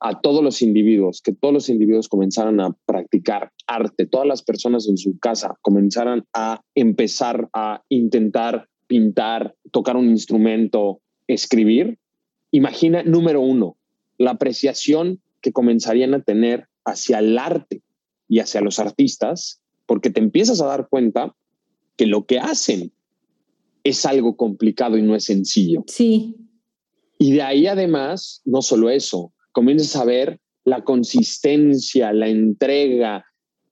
[0.01, 4.87] a todos los individuos, que todos los individuos comenzaran a practicar arte, todas las personas
[4.89, 11.99] en su casa comenzaran a empezar a intentar pintar, tocar un instrumento, escribir,
[12.49, 13.77] imagina, número uno,
[14.17, 17.83] la apreciación que comenzarían a tener hacia el arte
[18.27, 21.35] y hacia los artistas, porque te empiezas a dar cuenta
[21.95, 22.91] que lo que hacen
[23.83, 25.83] es algo complicado y no es sencillo.
[25.87, 26.35] Sí.
[27.19, 33.25] Y de ahí además, no solo eso, comienzas a ver la consistencia, la entrega,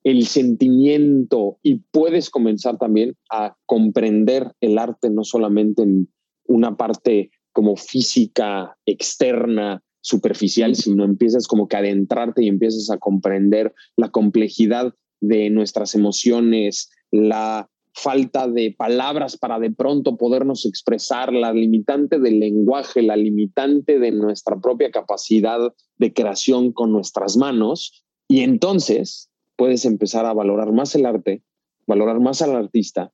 [0.03, 6.09] el sentimiento y puedes comenzar también a comprender el arte no solamente en
[6.47, 13.73] una parte como física, externa, superficial, sino empiezas como que adentrarte y empiezas a comprender
[13.97, 21.53] la complejidad de nuestras emociones, la falta de palabras para de pronto podernos expresar, la
[21.53, 28.03] limitante del lenguaje, la limitante de nuestra propia capacidad de creación con nuestras manos.
[28.27, 31.43] Y entonces puedes empezar a valorar más el arte,
[31.85, 33.11] valorar más al artista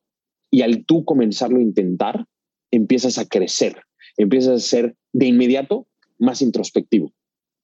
[0.52, 2.28] y al tú comenzarlo a intentar,
[2.71, 3.82] empiezas a crecer,
[4.17, 5.88] empiezas a ser de inmediato
[6.19, 7.12] más introspectivo.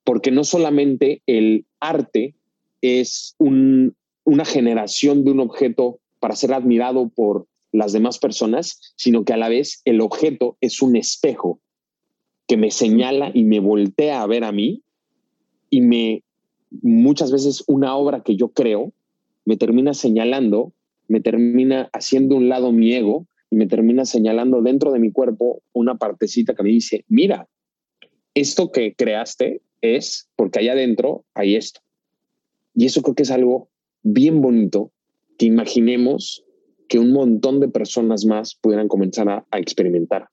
[0.03, 2.35] Porque no solamente el arte
[2.81, 9.33] es una generación de un objeto para ser admirado por las demás personas, sino que
[9.33, 11.59] a la vez el objeto es un espejo
[12.47, 14.83] que me señala y me voltea a ver a mí
[15.69, 16.23] y me
[16.81, 18.93] muchas veces una obra que yo creo
[19.45, 20.73] me termina señalando,
[21.07, 25.63] me termina haciendo un lado mi ego y me termina señalando dentro de mi cuerpo
[25.73, 27.47] una partecita que me dice, mira,
[28.35, 31.81] esto que creaste es porque allá adentro hay esto.
[32.75, 33.69] Y eso creo que es algo
[34.03, 34.91] bien bonito
[35.41, 36.45] que imaginemos
[36.87, 40.27] que un montón de personas más pudieran comenzar a, experimentar.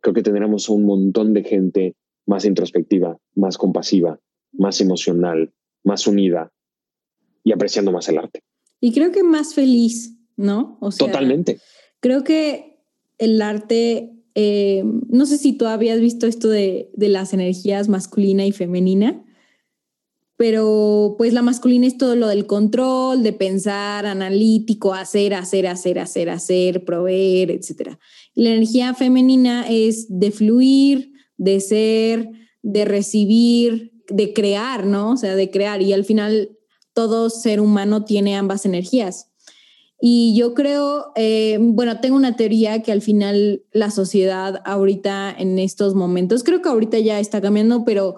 [0.00, 4.18] Creo que tendremos un montón de gente más introspectiva, más compasiva,
[4.52, 5.52] más emocional,
[5.84, 6.50] más unida
[7.44, 8.40] y apreciando más el arte.
[8.80, 10.78] Y creo que más feliz, ¿no?
[10.98, 11.60] Totalmente.
[12.00, 12.78] Creo que
[13.18, 18.46] el arte, eh, no sé si tú habías visto esto de, de las energías masculina
[18.46, 19.22] y femenina,
[20.36, 25.98] pero pues la masculina es todo lo del control, de pensar, analítico, hacer, hacer, hacer,
[25.98, 27.96] hacer, hacer, proveer, etc.
[28.34, 32.30] la energía femenina es de fluir, de ser,
[32.62, 35.12] de recibir, de crear, ¿no?
[35.12, 35.80] O sea, de crear.
[35.82, 36.50] Y al final
[36.92, 39.30] todo ser humano tiene ambas energías.
[40.00, 45.58] Y yo creo, eh, bueno, tengo una teoría que al final la sociedad ahorita en
[45.58, 48.16] estos momentos, creo que ahorita ya está cambiando, pero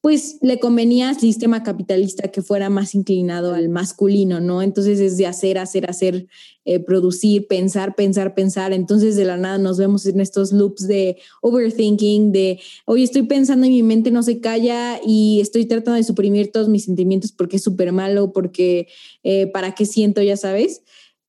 [0.00, 4.62] pues le convenía al sistema capitalista que fuera más inclinado al masculino, ¿no?
[4.62, 6.26] Entonces es de hacer, hacer, hacer,
[6.64, 8.72] eh, producir, pensar, pensar, pensar.
[8.72, 13.66] Entonces de la nada nos vemos en estos loops de overthinking, de, hoy estoy pensando
[13.66, 17.56] y mi mente no se calla y estoy tratando de suprimir todos mis sentimientos porque
[17.56, 18.88] es súper malo, porque
[19.22, 20.82] eh, para qué siento, ya sabes.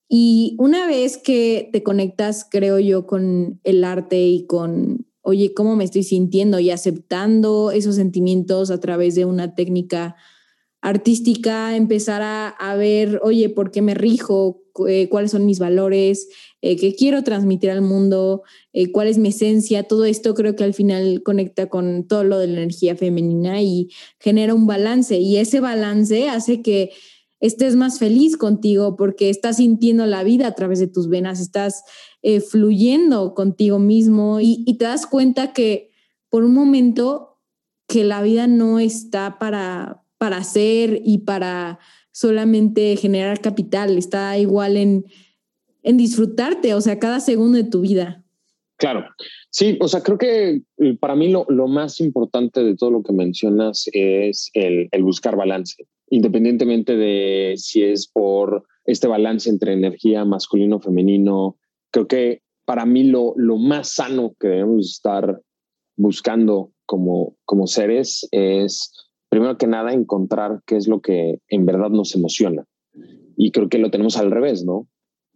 [0.07, 5.75] Y una vez que te conectas, creo yo, con el arte y con oye, ¿cómo
[5.75, 6.60] me estoy sintiendo?
[6.60, 10.15] Y aceptando esos sentimientos a través de una técnica
[10.81, 14.63] artística, empezar a, ver, oye, ¿por qué me rijo?
[14.88, 16.27] Eh, ¿Cuáles son mis valores?
[16.62, 18.41] Eh, ¿Qué quiero transmitir al mundo?
[18.73, 19.84] Eh, ¿Cuál es mi esencia?
[19.84, 23.89] Todo esto creo que al final conecta con todo lo de la energía femenina y
[24.19, 25.19] genera un balance.
[25.19, 26.89] Y ese balance hace que
[27.41, 31.84] estés más feliz contigo porque estás sintiendo la vida a través de tus venas, estás
[32.23, 35.91] eh, fluyendo contigo mismo y, te das cuenta que
[36.29, 37.39] por un momento
[37.88, 41.79] que la vida no está para, para hacer y para
[42.12, 45.05] solamente generar capital, está igual en,
[45.84, 48.23] en disfrutarte, o sea, cada segundo de tu vida.
[48.77, 49.05] Claro,
[49.49, 53.03] sí, o sea, creo que eh, para mí lo, lo más importante de todo lo
[53.03, 59.73] que mencionas es el, el buscar balance, independientemente de si es por este balance entre
[59.73, 61.57] energía masculino-femenino,
[61.91, 65.41] creo que para mí lo, lo más sano que debemos estar
[65.97, 68.91] buscando como, como seres es,
[69.30, 72.65] primero que nada, encontrar qué es lo que en verdad nos emociona.
[73.38, 74.88] Y creo que lo tenemos al revés, ¿no?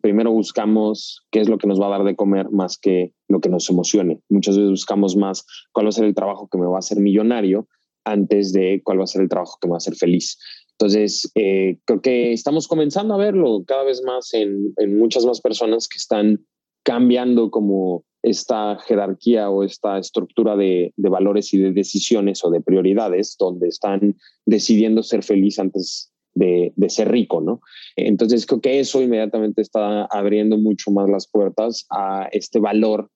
[0.01, 3.39] Primero buscamos qué es lo que nos va a dar de comer más que lo
[3.39, 4.21] que nos emocione.
[4.29, 6.99] Muchas veces buscamos más cuál va a ser el trabajo que me va a hacer
[6.99, 7.67] millonario
[8.03, 10.37] antes de cuál va a ser el trabajo que me va a hacer feliz.
[10.77, 15.87] Entonces, eh, creo que estamos comenzando a verlo cada vez más en, muchas más personas
[15.87, 16.45] que están
[16.83, 22.59] cambiando como esta jerarquía o esta estructura de, de, valores y de decisiones o de
[22.59, 27.61] prioridades, donde están decidiendo ser feliz antes de, de, ser rico, ¿no?
[27.95, 33.09] Entonces, creo que eso inmediatamente está abriendo mucho más las puertas a este valor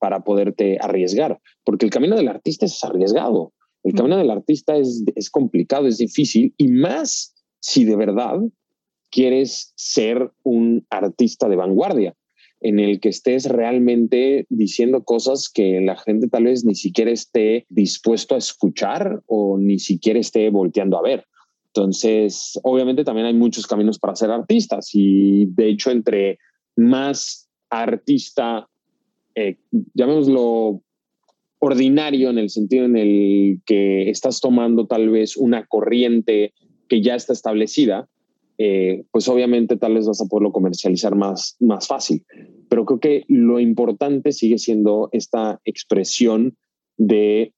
[0.00, 3.52] para poderte arriesgar, porque el camino del artista es arriesgado.
[3.84, 8.40] El camino del artista es, es complicado, es difícil y más si de verdad
[9.10, 12.14] quieres ser un artista de vanguardia
[12.60, 17.66] en el que estés realmente diciendo cosas que la gente tal vez ni siquiera esté
[17.68, 21.26] dispuesto a escuchar o ni siquiera esté volteando a ver.
[21.66, 26.38] Entonces, obviamente también hay muchos caminos para ser artistas y de hecho entre
[26.74, 28.66] más artista,
[29.34, 29.58] eh,
[29.92, 30.80] llamémoslo
[31.64, 36.52] ordinario en el sentido en el que estás tomando tal vez una corriente
[36.88, 38.08] que ya está establecida,
[38.58, 42.24] eh, pues obviamente tal vez vas a poderlo comercializar más, más fácil.
[42.68, 46.56] Pero creo que lo importante sigue siendo esta expresión
[46.96, 47.52] de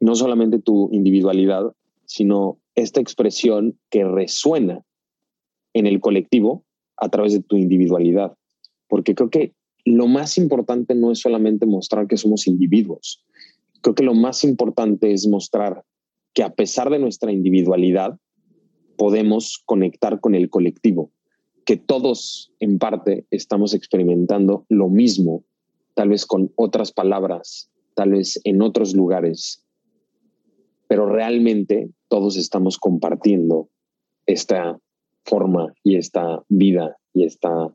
[0.00, 1.72] no solamente tu individualidad,
[2.04, 4.82] sino esta expresión que resuena
[5.72, 6.64] en el colectivo
[6.96, 8.34] a través de tu individualidad.
[8.88, 9.54] Porque creo que
[9.84, 13.24] lo más importante no es solamente mostrar que somos individuos,
[13.84, 15.84] Creo que lo más importante es mostrar
[16.32, 18.18] que a pesar de nuestra individualidad,
[18.96, 21.12] podemos conectar con el colectivo,
[21.66, 25.44] que todos en parte estamos experimentando lo mismo,
[25.92, 29.66] tal vez con otras palabras, tal vez en otros lugares,
[30.88, 33.68] pero realmente todos estamos compartiendo
[34.24, 34.80] esta
[35.26, 37.70] forma y esta vida y esta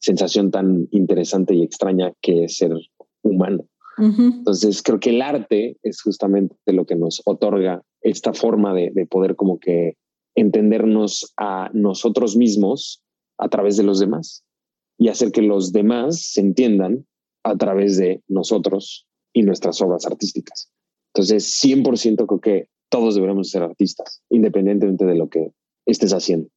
[0.00, 2.72] sensación tan interesante y extraña que es ser
[3.22, 3.68] humano.
[3.98, 9.06] Entonces creo que el arte es justamente lo que nos otorga esta forma de, de
[9.06, 9.96] poder como que
[10.34, 13.02] entendernos a nosotros mismos
[13.38, 14.44] a través de los demás
[14.98, 17.06] y hacer que los demás se entiendan
[17.44, 20.70] a través de nosotros y nuestras obras artísticas.
[21.14, 25.52] Entonces, 100% creo que todos deberíamos ser artistas, independientemente de lo que
[25.86, 26.48] estés haciendo.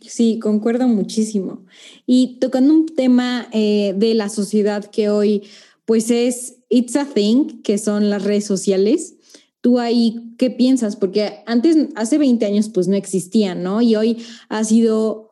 [0.00, 1.64] Sí, concuerdo muchísimo.
[2.06, 5.42] Y tocando un tema eh, de la sociedad que hoy,
[5.86, 9.14] pues es It's a Thing, que son las redes sociales.
[9.62, 10.96] ¿Tú ahí qué piensas?
[10.96, 13.80] Porque antes, hace 20 años, pues no existían, ¿no?
[13.80, 14.18] Y hoy
[14.48, 15.30] ha sido,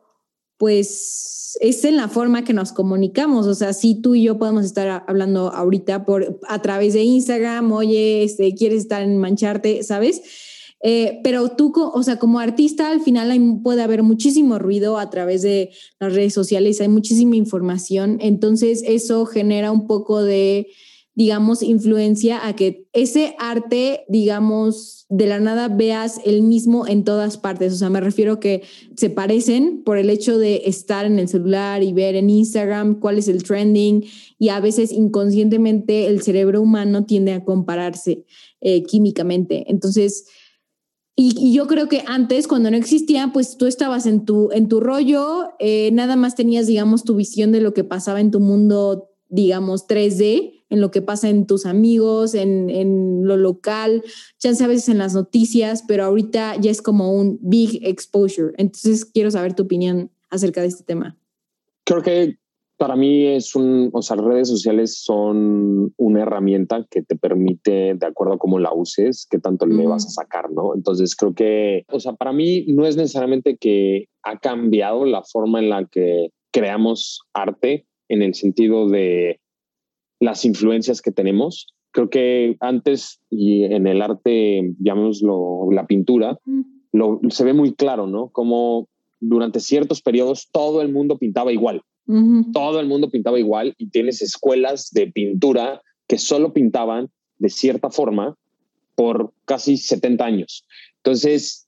[0.57, 3.47] pues, es en la forma que nos comunicamos.
[3.47, 7.71] O sea, si tú y yo podemos estar hablando ahorita por, a través de Instagram,
[7.71, 10.21] oye, este, quieres estar en mancharte, ¿sabes?
[10.81, 15.41] Eh, pero tú, o sea, como artista, al final puede haber muchísimo ruido a través
[15.41, 20.67] de las redes sociales, hay muchísima información, entonces eso genera un poco de
[21.15, 27.37] digamos, influencia a que ese arte, digamos, de la nada veas el mismo en todas
[27.37, 27.71] partes.
[27.71, 28.63] O sea, me refiero que
[28.97, 33.17] se parecen por el hecho de estar en el celular y ver en Instagram cuál
[33.17, 34.03] es el trending
[34.37, 38.25] y a veces inconscientemente el cerebro humano tiende a compararse
[38.59, 39.63] eh, químicamente.
[39.71, 40.25] Entonces,
[41.15, 44.81] y, yo creo que antes, cuando no existía, pues tú estabas en tu, en tu
[44.81, 49.09] rollo, eh, nada más tenías, digamos, tu visión de lo que pasaba en tu mundo,
[49.29, 54.03] digamos, 3D en lo que pasa en tus amigos, en, en lo local,
[54.39, 58.53] chance a veces en las noticias, pero ahorita ya es como un big exposure.
[58.57, 61.17] Entonces quiero saber tu opinión acerca de este tema.
[61.83, 62.39] Creo que
[62.77, 68.05] para mí es un, o sea, redes sociales son una herramienta que te permite, de
[68.05, 70.75] acuerdo a cómo la uses, qué tanto le vas a sacar, ¿no?
[70.75, 75.59] Entonces creo que, o sea, para mí no es necesariamente que ha cambiado la forma
[75.59, 79.39] en la que creamos arte en el sentido de
[80.19, 81.67] las influencias que tenemos.
[81.91, 86.37] Creo que antes y en el arte, llamémoslo la pintura,
[86.91, 88.29] lo, se ve muy claro, ¿no?
[88.29, 88.89] Como
[89.21, 91.81] durante ciertos periodos todo el mundo pintaba igual.
[92.53, 97.89] Todo el mundo pintaba igual y tienes escuelas de pintura que solo pintaban de cierta
[97.89, 98.37] forma
[98.95, 100.65] por casi 70 años.
[100.97, 101.67] Entonces,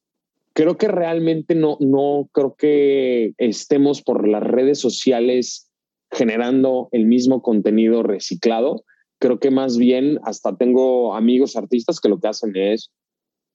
[0.53, 5.69] creo que realmente no, no creo que estemos por las redes sociales
[6.11, 8.83] generando el mismo contenido reciclado.
[9.19, 12.91] Creo que más bien hasta tengo amigos artistas que lo que hacen es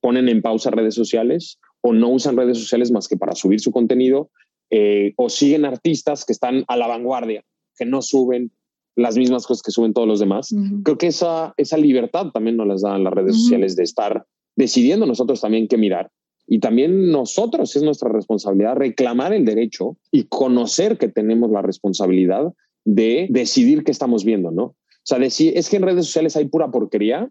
[0.00, 3.70] ponen en pausa redes sociales o no usan redes sociales más que para subir su
[3.70, 4.30] contenido
[4.74, 7.44] eh, o siguen artistas que están a la vanguardia,
[7.76, 8.50] que no suben
[8.96, 10.54] las mismas cosas que suben todos los demás.
[10.82, 15.06] Creo que esa, esa libertad también nos las dan las redes sociales de estar decidiendo
[15.06, 16.10] nosotros también qué mirar
[16.46, 22.52] y también nosotros es nuestra responsabilidad reclamar el derecho y conocer que tenemos la responsabilidad
[22.84, 24.64] de decidir qué estamos viendo, ¿no?
[24.64, 27.30] O sea, decir, es que en redes sociales hay pura porquería.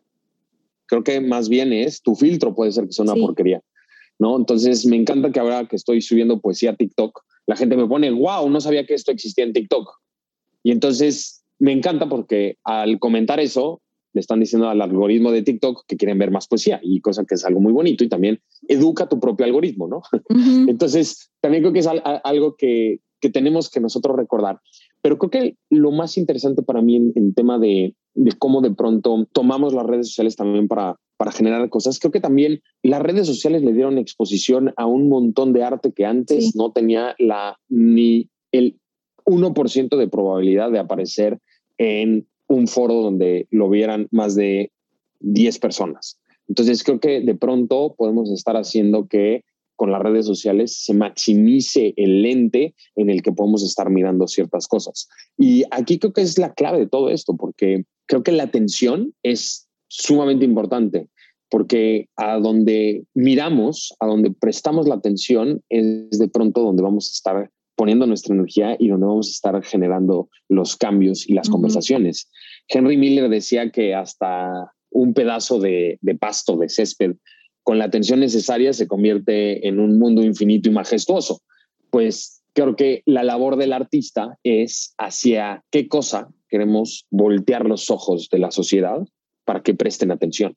[0.86, 3.62] Creo que más bien es tu filtro puede ser que sea una porquería,
[4.20, 4.38] ¿no?
[4.38, 8.12] Entonces me encanta que ahora que estoy subiendo poesía a TikTok, la gente me pone,
[8.12, 9.90] wow, no sabía que esto existía en TikTok.
[10.64, 13.82] Y entonces me encanta porque al comentar eso,
[14.14, 17.36] le están diciendo al algoritmo de TikTok que quieren ver más poesía y cosa que
[17.36, 20.02] es algo muy bonito y también educa tu propio algoritmo, ¿no?
[20.68, 24.60] Entonces, también creo que es algo que, que, tenemos que nosotros recordar.
[25.02, 28.72] Pero creo que lo más interesante para mí en, el tema de, de, cómo de
[28.72, 33.28] pronto tomamos las redes sociales también para, para generar cosas, creo que también las redes
[33.28, 38.32] sociales le dieron exposición a un montón de arte que antes no tenía la ni
[38.52, 38.80] el
[39.26, 41.38] 1% de probabilidad de aparecer
[41.78, 44.72] en un foro donde lo vieran más de
[45.20, 46.20] 10 personas.
[46.48, 49.44] Entonces creo que de pronto podemos estar haciendo que
[49.76, 54.68] con las redes sociales se maximice el lente en el que podemos estar mirando ciertas
[54.68, 55.08] cosas.
[55.38, 59.14] Y aquí creo que es la clave de todo esto, porque creo que la atención
[59.22, 61.10] es sumamente importante,
[61.50, 67.12] porque a donde miramos, a donde prestamos la atención, es de pronto donde vamos a
[67.12, 72.30] estar poniendo nuestra energía y donde vamos a estar generando los cambios y las conversaciones.
[72.70, 77.16] Henry Miller decía que hasta un pedazo de, pasto, de césped,
[77.64, 81.42] con la atención necesaria se convierte en un mundo infinito y majestuoso.
[81.90, 88.30] Pues creo que la labor del artista es hacia qué cosa queremos voltear los ojos
[88.30, 89.04] de la sociedad
[89.52, 90.56] para que presten atención.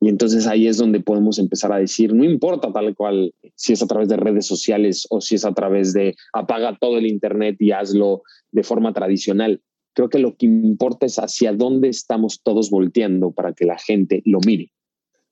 [0.00, 3.82] Y entonces ahí es donde podemos empezar a decir, no importa tal cual si es
[3.82, 7.56] a través de redes sociales o si es a través de apaga todo el Internet
[7.58, 9.60] y hazlo de forma tradicional.
[9.92, 14.22] Creo que lo que importa es hacia dónde estamos todos volteando para que la gente
[14.24, 14.72] lo mire.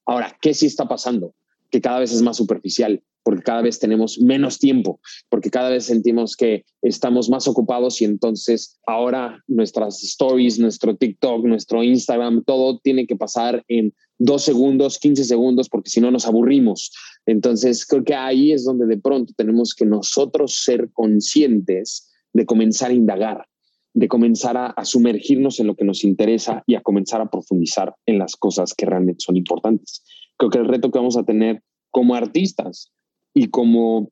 [0.04, 1.34] Ahora, ¿qué sí está pasando?
[1.70, 3.02] Que cada vez es más superficial.
[3.24, 8.06] porque cada vez tenemos menos tiempo, porque cada vez sentimos que estamos más ocupados y
[8.06, 14.98] entonces ahora nuestras stories, nuestro TikTok, nuestro Instagram, todo tiene que pasar en dos segundos,
[14.98, 16.90] 15 segundos, porque si no nos aburrimos.
[17.26, 22.90] Entonces creo que ahí es donde de pronto tenemos que nosotros ser conscientes de comenzar
[22.90, 23.46] a indagar,
[23.94, 28.18] de comenzar a, sumergirnos en lo que nos interesa y a comenzar a profundizar en
[28.18, 30.02] las cosas que realmente son importantes.
[30.38, 32.92] Creo que el reto que vamos a tener como artistas
[33.34, 34.10] y como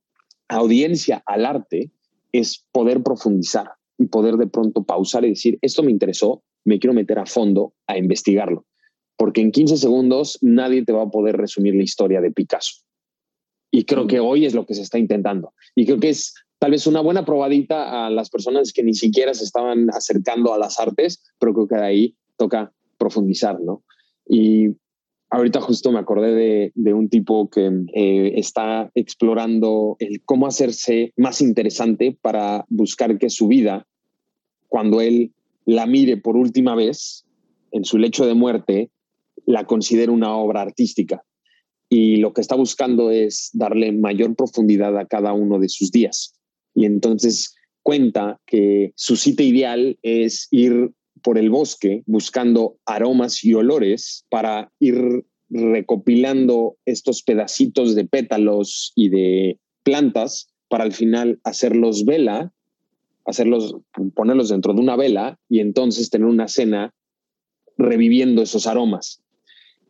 [0.48, 1.90] audiencia al arte
[2.32, 6.94] es poder profundizar y poder de pronto pausar y decir, esto me interesó, me quiero
[6.94, 8.66] meter a fondo a investigarlo,
[9.16, 12.82] porque en 15 segundos nadie te va a poder resumir la historia de Picasso.
[13.70, 15.52] Y creo que hoy es lo que se está intentando.
[15.74, 19.34] Y creo que es tal vez una buena probadita a las personas que ni siquiera
[19.34, 23.82] se estaban acercando a las artes, pero creo que de ahí toca profundizar, ¿no?
[24.26, 24.68] Y
[25.30, 31.40] ahorita justo me acordé de, un tipo que eh, está explorando el cómo hacerse más
[31.40, 33.86] interesante para buscar que su vida,
[34.68, 35.32] cuando él
[35.64, 37.24] la mire por última vez
[37.72, 38.90] en su lecho de muerte,
[39.46, 41.22] la considere una obra artística.
[41.88, 46.34] Y lo que está buscando es darle mayor profundidad a cada uno de sus días.
[46.74, 50.92] Y entonces cuenta que su cita ideal es ir
[51.26, 59.08] por el bosque buscando aromas y olores para ir recopilando estos pedacitos de pétalos y
[59.08, 62.52] de plantas para al final hacerlos vela,
[63.24, 63.74] hacerlos,
[64.14, 66.94] ponerlos dentro de una vela y entonces tener una cena
[67.76, 69.20] reviviendo esos aromas.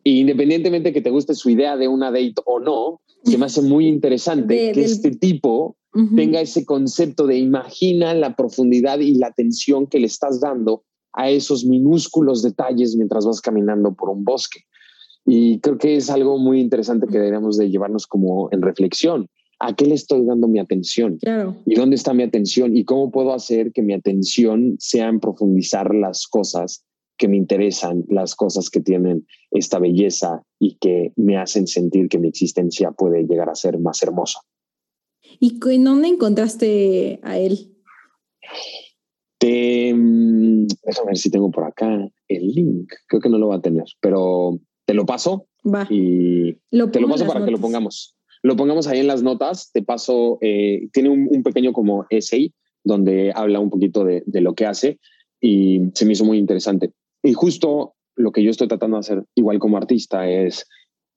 [0.03, 3.61] Y independientemente que te guste su idea de una date o no, se me hace
[3.61, 5.77] muy interesante que este tipo
[6.15, 10.83] tenga ese concepto de imagina la profundidad y la atención que le estás dando
[11.17, 14.61] a esos minúsculos detalles mientras vas caminando por un bosque.
[15.25, 19.27] Y creo que es algo muy interesante que deberíamos de llevarnos como en reflexión.
[19.59, 21.17] ¿A qué le estoy dando mi atención?
[21.65, 22.77] ¿Y dónde está mi atención?
[22.77, 26.85] ¿Y cómo puedo hacer que mi atención sea en profundizar las cosas
[27.17, 32.19] que me interesan, las cosas que tienen esta belleza y que me hacen sentir que
[32.19, 34.41] mi existencia puede llegar a ser más hermosa?
[35.39, 37.73] ¿Y en dónde encontraste a él?
[39.39, 42.91] Te, mm, déjame ver si tengo por acá el link.
[43.07, 45.47] Creo que no lo va a tener, pero te lo paso.
[45.65, 45.87] Va.
[45.89, 48.15] Y te lo paso para que lo pongamos.
[48.43, 49.71] Lo pongamos ahí en las notas.
[49.71, 54.53] Te paso, eh, tiene un, pequeño como essay donde habla un poquito de, de lo
[54.53, 54.99] que hace
[55.41, 56.91] y se me hizo muy interesante.
[57.23, 60.65] Y justo lo que yo estoy tratando de hacer igual como artista es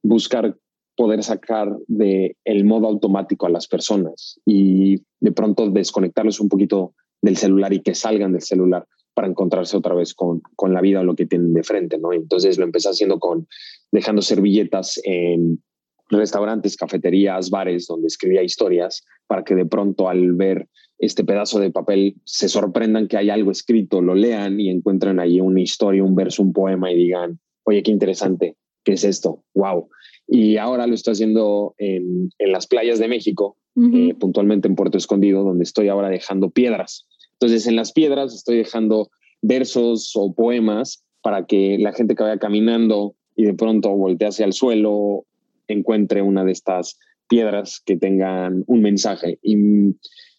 [0.03, 0.57] buscar
[0.97, 6.95] poder sacar de el modo automático a las personas y de pronto desconectarlos un poquito
[7.23, 11.01] del celular y que salgan del celular para encontrarse otra vez con, con la vida
[11.01, 12.13] o lo que tienen de frente, ¿no?
[12.13, 13.47] Entonces lo empecé haciendo con
[13.93, 15.63] dejando servilletas en
[16.09, 20.69] restaurantes, cafeterías, bares donde escribía historias para que de pronto al ver
[20.99, 25.41] este pedazo de papel se sorprendan que hay algo escrito, lo lean y encuentren ahí
[25.41, 29.43] una historia, un verso, un poema y digan, oye, qué interesante, ¿qué es esto?
[29.55, 29.89] ¡Wow!
[30.27, 34.99] Y ahora lo estoy haciendo en, en las playas de México, eh, puntualmente en Puerto
[34.99, 37.07] Escondido, donde estoy ahora dejando piedras.
[37.41, 39.11] Entonces, en las piedras estoy dejando
[39.41, 44.45] versos o poemas para que la gente que vaya caminando y de pronto voltee hacia
[44.45, 45.25] el suelo
[45.67, 49.39] encuentre una de estas piedras que tengan un mensaje.
[49.43, 49.57] Y,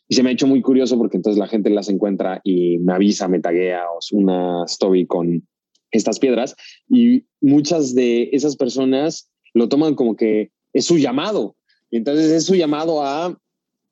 [0.09, 3.29] se me ha hecho muy curioso porque entonces la gente las encuentra y me avisa,
[3.29, 3.81] me taguea
[4.11, 5.47] una story con
[5.89, 6.53] estas piedras.
[6.89, 11.55] Y muchas de esas personas lo toman como que es su llamado.
[11.89, 13.37] Y entonces es su llamado a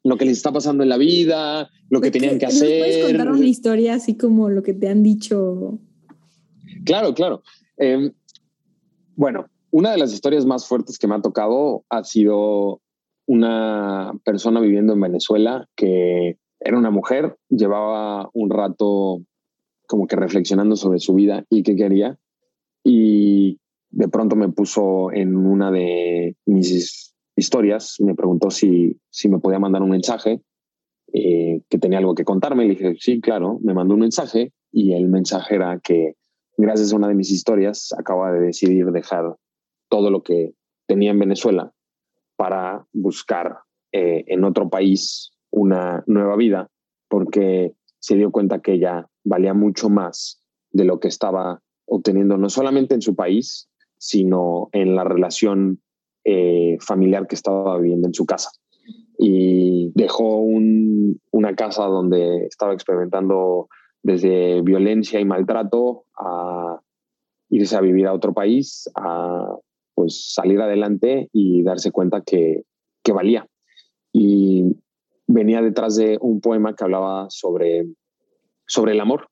[0.10, 2.80] lo que les está pasando en la vida, lo que tenían que hacer.
[2.80, 5.80] ¿Puedes contar una historia así como lo que te han dicho?
[6.84, 7.44] Claro, claro.
[7.78, 8.12] Em,
[9.16, 12.82] bueno, una de las historias más fuertes que me ha tocado ha sido
[13.28, 19.22] una persona viviendo en Venezuela que era una mujer, llevaba un rato
[19.88, 22.18] como que reflexionando sobre su vida y qué quería.
[22.84, 23.60] Y
[23.92, 29.60] de pronto me puso en una de mis historias, me preguntó si, si me podía
[29.60, 30.42] mandar un mensaje,
[31.14, 32.66] eh, que tenía algo que contarme.
[32.66, 36.16] Le dije, sí, claro, me mandó un mensaje y el mensaje era que
[36.58, 39.36] gracias a una de mis historias acaba de decidir dejar
[39.90, 40.54] todo lo que
[40.88, 41.72] tenía en Venezuela
[42.36, 43.60] para buscar
[43.92, 46.70] eh, en otro país una nueva vida,
[47.08, 52.50] porque se dio cuenta que ella valía mucho más de lo que estaba obteniendo no
[52.50, 53.68] solamente en su país,
[53.98, 55.82] sino en la relación
[56.24, 58.52] eh, familiar que estaba viviendo en su casa.
[59.18, 63.68] Y dejó una casa donde estaba experimentando
[64.02, 66.80] desde violencia y maltrato a
[67.50, 69.58] irse a vivir a otro país, a
[69.94, 72.64] pues salir adelante y darse cuenta que,
[73.04, 73.46] que valía.
[74.14, 74.76] y
[75.30, 77.86] venía detrás de un poema que hablaba sobre,
[78.66, 79.30] sobre el amor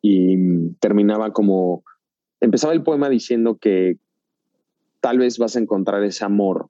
[0.00, 1.84] y terminaba como,
[2.40, 3.98] empezaba el poema diciendo que
[5.00, 6.68] tal vez vas a encontrar ese amor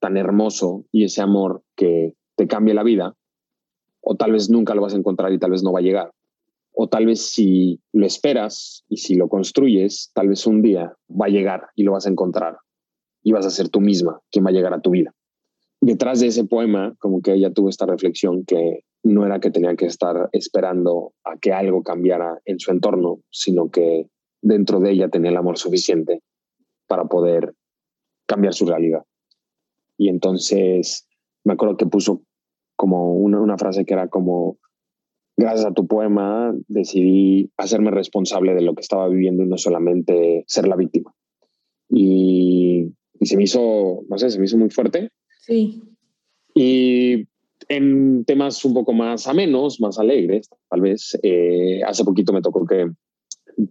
[0.00, 3.14] tan hermoso y ese amor que te cambie la vida,
[4.02, 6.12] o tal vez nunca lo vas a encontrar y tal vez no va a llegar.
[6.72, 11.26] O tal vez si lo esperas y si lo construyes, tal vez un día va
[11.26, 12.58] a llegar y lo vas a encontrar
[13.22, 15.14] y vas a ser tú misma quien va a llegar a tu vida.
[15.80, 19.76] Detrás de ese poema, como que ella tuvo esta reflexión que no era que tenía
[19.76, 24.08] que estar esperando a que algo cambiara en su entorno, sino que
[24.42, 26.20] dentro de ella tenía el amor suficiente
[26.94, 27.54] para poder
[28.26, 29.02] cambiar su realidad.
[29.98, 31.08] Y entonces
[31.42, 32.22] me acuerdo que puso
[32.76, 34.58] como una, una frase que era como,
[35.36, 40.44] gracias a tu poema decidí hacerme responsable de lo que estaba viviendo y no solamente
[40.46, 41.12] ser la víctima.
[41.88, 45.10] Y, y se me hizo, no sé, se me hizo muy fuerte.
[45.40, 45.82] Sí.
[46.54, 47.26] Y
[47.68, 52.64] en temas un poco más amenos, más alegres, tal vez, eh, hace poquito me tocó
[52.64, 52.86] que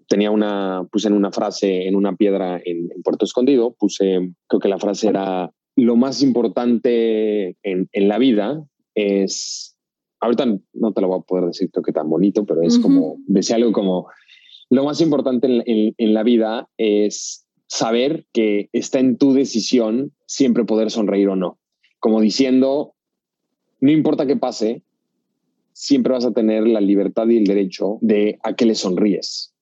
[0.07, 4.59] tenía una, puse en una frase en una piedra en, en, Puerto Escondido, puse, creo
[4.59, 8.63] que la frase era, lo más importante en, en la vida
[8.95, 9.75] es,
[10.19, 12.79] ahorita no te lo voy a poder decir creo que tan bonito, pero es uh
[12.79, 12.83] -huh.
[12.83, 14.07] como, decía algo como,
[14.69, 20.11] lo más importante en, en, en, la vida es saber que está en tu decisión
[20.25, 21.59] siempre poder sonreír o no.
[21.99, 22.93] Como diciendo,
[23.81, 24.83] no importa qué pase,
[25.73, 29.52] siempre vas a tener la libertad y el derecho de a que le sonríes.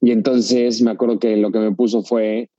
[0.00, 2.50] Y entonces me acuerdo que lo que me puso fue,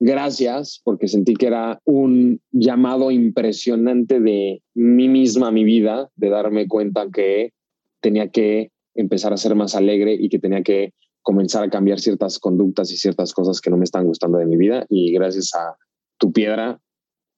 [0.00, 6.68] gracias porque sentí que era un llamado impresionante de mí misma mi vida, de darme
[6.68, 7.52] cuenta que
[8.00, 12.38] tenía que empezar a ser más alegre y que tenía que comenzar a cambiar ciertas
[12.38, 14.86] conductas y ciertas cosas que no me están gustando de mi vida.
[14.88, 15.76] Y gracias a
[16.18, 16.80] tu piedra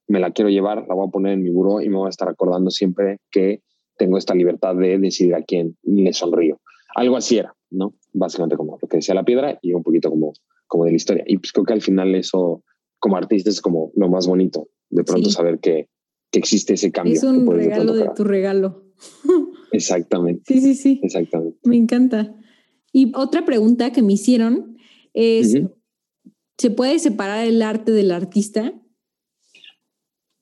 [0.07, 2.09] me la quiero llevar, la voy a poner en mi buró y me voy a
[2.09, 3.61] estar acordando siempre que
[3.97, 6.59] tengo esta libertad de decidir a quién le sonrío.
[6.95, 7.93] Algo así era, ¿no?
[8.13, 10.33] Básicamente como lo que decía la piedra y un poquito como
[10.71, 11.23] como de la historia.
[11.27, 12.63] Y pues creo que al final eso,
[12.97, 15.35] como artista, es como lo más bonito, de pronto sí.
[15.35, 15.89] saber que,
[16.31, 17.13] que, existe ese cambio.
[17.13, 18.85] Es un regalo de, de tu regalo.
[19.73, 20.43] Exactamente.
[20.47, 21.01] Sí, sí, sí.
[21.03, 21.59] Exactamente.
[21.65, 22.33] Me encanta.
[22.93, 24.77] Y otra pregunta que me hicieron
[25.13, 25.75] es, uh -huh.
[26.57, 28.73] ¿se puede separar el arte del artista?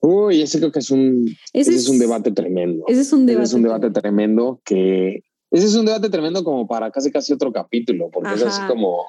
[0.01, 2.83] Uy, ese creo que es un, ese, ese es, es, un debate tremendo.
[2.87, 3.45] Ese es un debate.
[3.45, 7.33] Ese es un debate tremendo que, ese es un debate tremendo como para casi casi
[7.33, 8.37] otro capítulo, porque Ajá.
[8.37, 9.05] es así como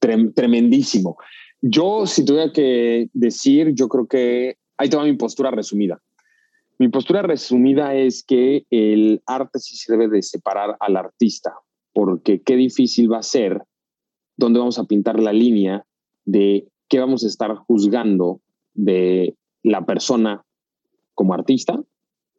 [0.00, 1.16] tremendísimo.
[1.62, 6.00] Yo, si tuviera que decir, yo creo que ahí te va mi postura resumida.
[6.78, 11.54] Mi postura resumida es que el arte sí se debe de separar al artista,
[11.92, 13.62] porque qué difícil va a ser
[14.36, 15.86] dónde vamos a pintar la línea
[16.24, 18.40] de qué vamos a estar juzgando
[18.74, 20.44] de la persona
[21.14, 21.80] como artista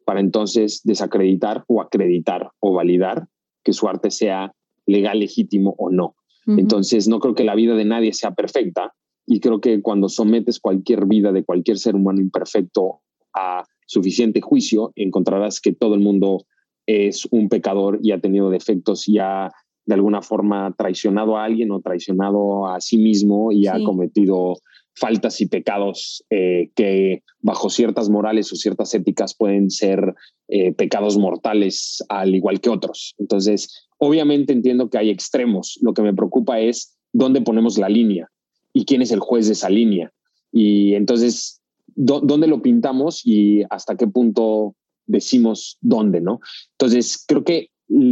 [0.04, 3.26] para entonces desacreditar o acreditar o validar
[3.66, 4.52] que su arte sea
[4.86, 6.14] legal, legítimo o no.
[6.46, 8.94] Entonces, no creo que la vida de nadie sea perfecta
[9.26, 13.00] y creo que cuando sometes cualquier vida de cualquier ser humano imperfecto
[13.34, 16.46] a suficiente juicio, encontrarás que todo el mundo
[16.86, 19.50] es un pecador y ha tenido defectos y ha
[19.86, 23.66] de alguna forma traicionado a alguien o traicionado a sí mismo y sí.
[23.66, 24.54] ha cometido
[24.94, 30.14] faltas y pecados eh, que bajo ciertas morales o ciertas éticas pueden ser
[30.58, 33.14] eh, pecados mortales al igual que otros.
[33.18, 35.78] Entonces, obviamente entiendo que hay extremos.
[35.82, 38.30] Lo que me preocupa es dónde ponemos la línea
[38.72, 40.10] y quién es el juez de esa línea.
[40.52, 41.60] Y entonces,
[41.94, 46.40] ¿dónde lo pintamos y hasta qué punto decimos dónde, ¿no?
[46.72, 47.68] Entonces, creo que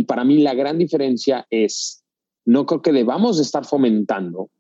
[0.07, 2.05] para mí la gran diferencia es,
[2.45, 4.51] no creo que debamos estar fomentando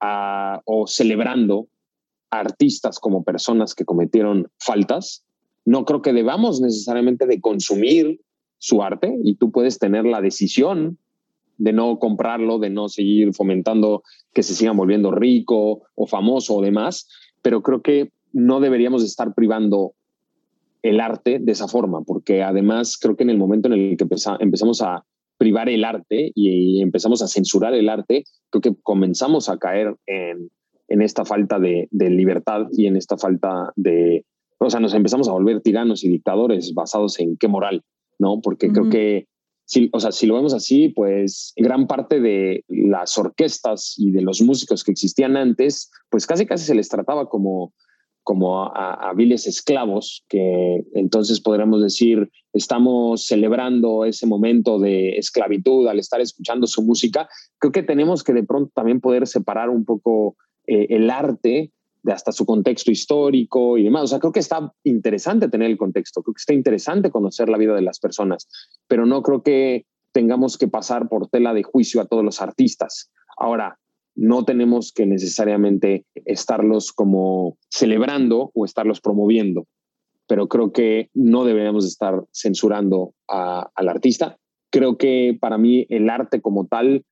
[0.00, 1.66] a, o celebrando
[2.30, 5.24] artistas como personas que cometieron faltas.
[5.64, 8.20] No creo que debamos necesariamente de consumir
[8.58, 10.98] su arte y tú puedes tener la decisión
[11.58, 14.02] de no comprarlo, de no seguir fomentando
[14.32, 17.08] que se sigan volviendo rico o famoso o demás,
[17.42, 19.92] pero creo que no deberíamos estar privando
[20.82, 24.06] el arte de esa forma, porque además creo que en el momento en el que
[24.40, 25.04] empezamos a
[25.38, 30.50] privar el arte y empezamos a censurar el arte, creo que comenzamos a caer en,
[30.88, 34.24] esta falta de, libertad y en esta falta de,
[34.66, 37.82] o sea, nos empezamos a volver tiranos y dictadores basados en qué moral,
[38.18, 38.40] ¿no?
[38.40, 38.72] Porque uh -huh.
[38.72, 39.28] creo que,
[39.66, 44.22] si, o sea, si lo vemos así, pues gran parte de las orquestas y de
[44.22, 47.72] los músicos que existían antes, pues casi casi se les trataba como
[48.24, 55.86] como a, a viles esclavos, que entonces podríamos decir, estamos celebrando ese momento de esclavitud
[55.86, 59.84] al estar escuchando su música, creo que tenemos que de pronto también poder separar un
[59.84, 60.36] poco
[60.66, 61.70] eh, el arte
[62.04, 64.04] de hasta su contexto histórico y demás.
[64.04, 67.58] O sea, creo que está interesante tener el contexto, creo que está interesante conocer la
[67.58, 68.46] vida de las personas,
[68.86, 73.10] pero no creo que tengamos que pasar por tela de juicio a todos los artistas.
[73.36, 73.78] Ahora,
[74.14, 79.66] no tenemos que necesariamente estarlos como celebrando o estarlos promoviendo,
[80.28, 84.36] pero creo que no deberíamos estar censurando al artista.
[84.70, 87.04] Creo que para mí el arte como tal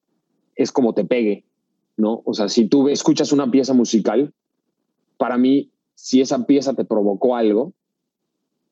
[0.54, 1.44] es como te pegue,
[1.96, 2.22] ¿no?
[2.24, 4.32] O sea, si tú escuchas una pieza musical,
[5.22, 7.74] para mí, si esa pieza te provocó algo,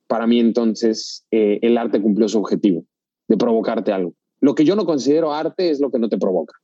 [0.09, 2.85] para mí entonces eh, el arte cumplió su objetivo
[3.29, 4.15] de provocarte algo.
[4.41, 6.55] Lo que yo no considero arte es lo que no te provoca,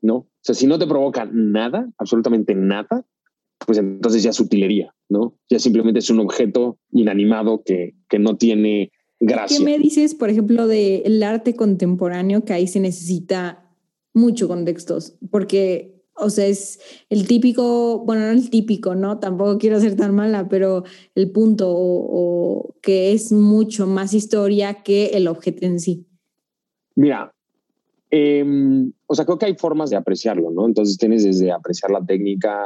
[0.00, 0.14] ¿no?
[0.14, 3.04] O sea, si no te provoca nada, absolutamente nada,
[3.66, 5.34] pues entonces ya es utilería, ¿no?
[5.50, 9.58] Ya simplemente es un objeto inanimado que, que no tiene gracia.
[9.58, 13.74] ¿Qué me dices, por ejemplo, del arte contemporáneo que ahí se necesita
[14.14, 15.18] mucho contextos?
[15.30, 19.18] Porque o sea, es el típico, bueno, no el típico, ¿no?
[19.18, 25.06] Tampoco quiero ser tan mala, pero el punto o, que es mucho más historia que
[25.08, 26.06] el objeto en sí.
[26.94, 27.32] Mira,
[28.10, 30.66] em, o sea, creo que hay formas de apreciarlo, ¿no?
[30.66, 32.64] Entonces tienes desde apreciar la técnica,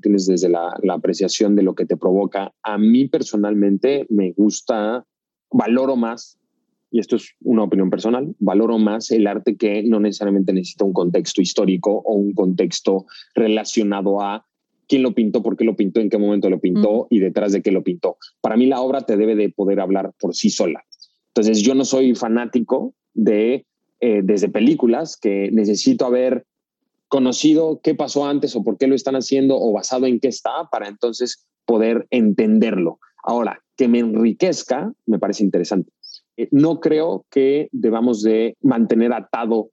[0.00, 2.52] tienes desde la, la, apreciación de lo que te provoca.
[2.62, 5.04] A mí personalmente me gusta,
[5.50, 6.37] valoro más
[6.90, 10.92] y esto es una opinión personal, valoro más el arte que no necesariamente necesita un
[10.92, 14.46] contexto histórico o un contexto relacionado a
[14.88, 17.62] quién lo pintó, por qué lo pintó, en qué momento lo pintó y detrás de
[17.62, 18.16] qué lo pintó.
[18.40, 20.82] Para mí la obra te debe de poder hablar por sí sola.
[21.28, 23.66] Entonces yo no soy fanático de
[24.00, 26.46] eh, desde películas que necesito haber
[27.08, 30.68] conocido qué pasó antes o por qué lo están haciendo o basado en qué está
[30.70, 32.98] para entonces poder entenderlo.
[33.22, 35.92] Ahora, que me enriquezca me parece interesante.
[36.38, 39.70] Eh, no creo que debamos de mantener atado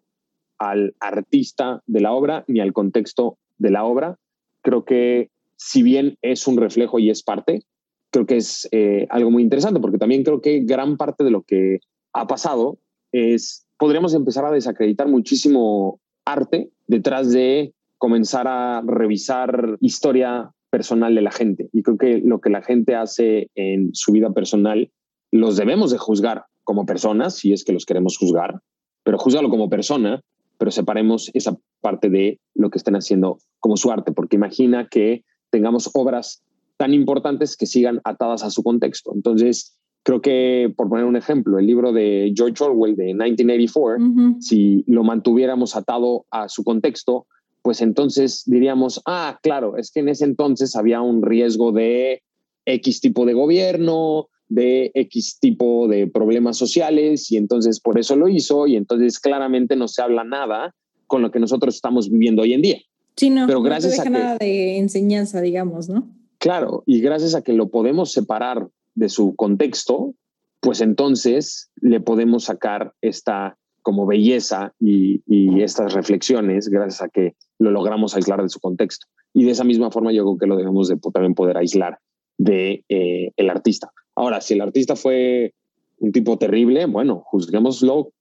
[0.58, 4.18] al artista de la obra ni al contexto de la obra.
[4.62, 7.64] Creo que si bien es un reflejo y es parte,
[8.12, 11.44] creo que es eh, algo muy interesante porque también creo que gran parte de lo
[11.44, 11.80] que
[12.14, 12.80] ha pasado
[13.12, 21.22] es, podríamos empezar a desacreditar muchísimo arte detrás de comenzar a revisar historia personal de
[21.22, 21.70] la gente.
[21.72, 24.92] Y creo que lo que la gente hace en su vida personal
[25.32, 28.60] los debemos de juzgar como personas, si es que los queremos juzgar,
[29.04, 30.22] pero juzgalo como persona,
[30.58, 35.24] pero separemos esa parte de lo que estén haciendo como su arte, porque imagina que
[35.50, 36.44] tengamos obras
[36.78, 39.14] tan importantes que sigan atadas a su contexto.
[39.14, 44.84] Entonces, creo que, por poner un ejemplo, el libro de George Orwell de 1984, si
[44.88, 47.28] lo mantuviéramos atado a su contexto,
[47.62, 52.22] pues entonces diríamos, ah, claro, es que en ese entonces había un riesgo de
[52.66, 58.28] X tipo de gobierno, de X tipo de problemas sociales y entonces por eso lo
[58.28, 60.74] hizo y entonces claramente no se habla nada
[61.08, 62.78] con lo que nosotros estamos viviendo hoy en día.
[63.16, 66.10] Sí, no, pero gracias a nada de enseñanza, digamos, ¿no?
[66.38, 70.14] Claro, y gracias a que lo podemos separar de su contexto,
[70.60, 77.36] pues entonces le podemos sacar esta como belleza y, y, estas reflexiones gracias a que
[77.60, 79.06] lo logramos aislar de su contexto.
[79.32, 82.00] Y de esa misma forma yo creo que lo debemos de también poder aislar
[82.38, 83.92] de eh, el artista.
[84.16, 85.54] Ahora, si el artista fue
[86.00, 88.12] un tipo terrible, bueno, juzguémoslo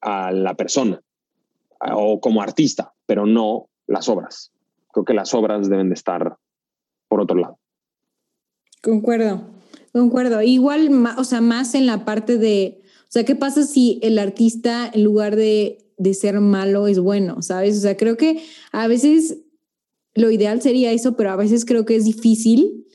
[0.00, 1.00] a la persona
[1.94, 4.52] o como artista, pero no las obras.
[4.92, 6.36] Creo que las obras deben de estar
[7.08, 7.58] por otro lado.
[8.82, 9.42] Concuerdo,
[9.92, 10.42] concuerdo.
[10.42, 14.90] Igual, o sea, más en la parte de, o sea, ¿qué pasa si el artista
[14.92, 17.42] en lugar de, de ser malo es bueno?
[17.42, 17.78] ¿Sabes?
[17.78, 18.42] O sea, creo que
[18.72, 19.38] a veces
[20.14, 22.86] lo ideal sería eso, pero a veces creo que es difícil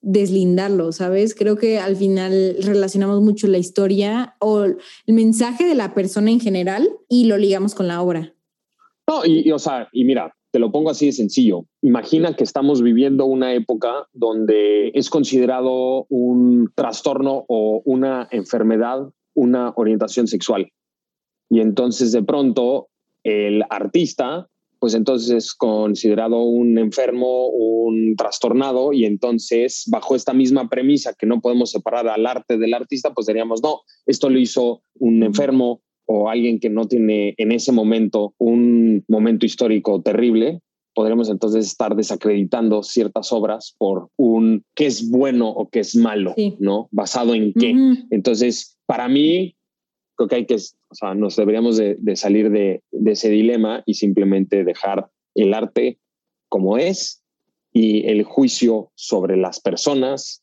[0.00, 1.34] deslindarlo, ¿sabes?
[1.34, 6.40] Creo que al final relacionamos mucho la historia o el mensaje de la persona en
[6.40, 8.34] general y lo ligamos con la obra.
[9.08, 11.64] No, y, o sea, y mira, te lo pongo así de sencillo.
[11.82, 19.72] Imagina que estamos viviendo una época donde es considerado un trastorno o una enfermedad una
[19.76, 20.72] orientación sexual.
[21.48, 22.88] Y entonces de pronto
[23.22, 30.68] el artista pues entonces es considerado un enfermo, un trastornado, y entonces bajo esta misma
[30.68, 34.82] premisa que no podemos separar al arte del artista, pues diríamos, no, esto lo hizo
[34.94, 40.60] un enfermo o alguien que no tiene en ese momento un momento histórico terrible,
[40.94, 46.34] podremos entonces estar desacreditando ciertas obras por un qué es bueno o qué es malo,
[46.58, 46.88] ¿no?
[46.90, 47.72] Basado en qué.
[48.10, 49.54] Entonces, para mí,
[50.18, 54.64] creo que hay que, o sea, nos deberíamos de, salir de, ese dilema y simplemente
[54.64, 56.00] dejar el arte
[56.48, 57.22] como es
[57.72, 60.42] y el juicio sobre las personas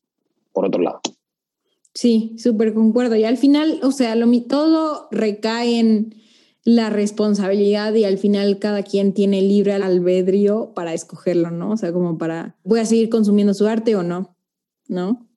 [0.54, 1.02] por otro lado.
[1.94, 3.16] Sí, súper concuerdo.
[3.16, 6.16] Y al final, o sea, lo, todo recae en
[6.64, 11.72] la responsabilidad y al final cada quien tiene libre albedrío para escogerlo, ¿no?
[11.72, 14.38] O sea, como para, voy a seguir consumiendo su arte o no,
[14.88, 15.28] ¿no?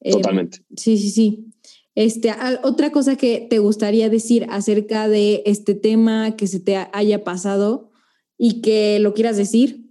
[0.00, 0.58] Eh, Totalmente.
[0.76, 1.52] sí, sí, sí.
[1.94, 2.32] Este,
[2.62, 7.90] otra cosa que te gustaría decir acerca de este tema que se te haya pasado
[8.38, 9.90] y que lo quieras decir.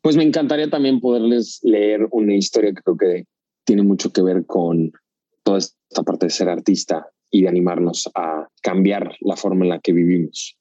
[0.00, 3.24] Pues me encantaría también poderles leer una historia que creo que
[3.64, 4.92] tiene mucho que ver con
[5.42, 9.80] toda esta parte de ser artista y de animarnos a cambiar la forma en la
[9.80, 10.56] que vivimos.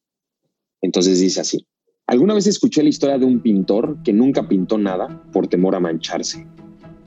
[0.81, 1.67] Entonces dice así,
[2.07, 5.79] alguna vez escuché la historia de un pintor que nunca pintó nada por temor a
[5.79, 6.47] mancharse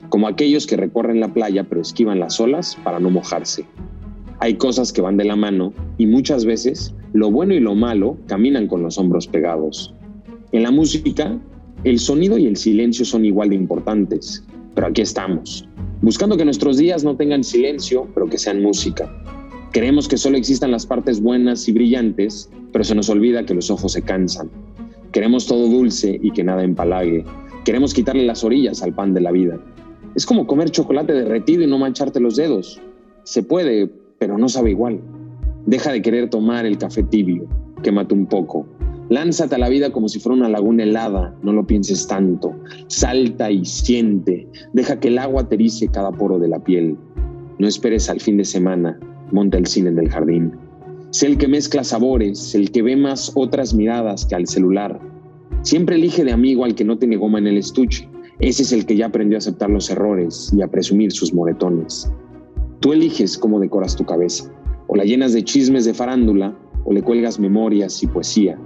[0.09, 3.65] como aquellos que recorren la playa pero esquivan las olas para no mojarse.
[4.39, 8.17] Hay cosas que van de la mano y muchas veces lo bueno y lo malo
[8.27, 9.93] caminan con los hombros pegados.
[10.51, 11.37] En la música,
[11.83, 14.45] el sonido y el silencio son igual de importantes,
[14.75, 15.67] pero aquí estamos,
[16.01, 19.11] buscando que nuestros días no tengan silencio, pero que sean música.
[19.73, 23.69] Queremos que solo existan las partes buenas y brillantes, pero se nos olvida que los
[23.69, 24.49] ojos se cansan.
[25.11, 27.25] Queremos todo dulce y que nada empalague.
[27.65, 29.59] Queremos quitarle las orillas al pan de la vida.
[30.17, 32.81] Es como comer chocolate derretido y no mancharte los dedos.
[33.21, 33.87] Se puede,
[34.17, 34.99] pero no sabe igual.
[35.67, 37.45] Deja de querer tomar el café tibio,
[37.83, 38.65] quémate un poco.
[39.09, 42.55] Lánzate a la vida como si fuera una laguna helada, no lo pienses tanto.
[42.87, 46.97] Salta y siente, deja que el agua aterice cada poro de la piel.
[47.59, 48.99] No esperes al fin de semana,
[49.31, 50.51] monta el cine del jardín.
[51.11, 54.99] Sé el que mezcla sabores, el que ve más otras miradas que al celular.
[55.61, 58.09] Siempre elige de amigo al que no tiene goma en el estuche.
[58.39, 62.11] Ese es el que ya aprendió a aceptar los errores y a presumir sus moretones.
[62.79, 64.51] Tú eliges cómo decoras tu cabeza,
[64.85, 68.59] o la llenas de chismes de farándula, o le cuelgas memorias y poesía.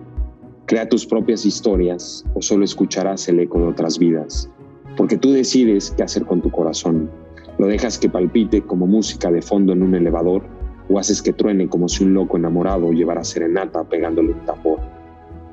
[0.66, 4.50] Crea tus propias historias, o solo escucharás el eco de otras vidas,
[4.98, 7.10] porque tú decides qué hacer con tu corazón.
[7.58, 10.44] Lo dejas que palpite como música de fondo en un elevador,
[10.90, 14.80] o haces que truene como si un loco enamorado llevara serenata pegándole un tambor.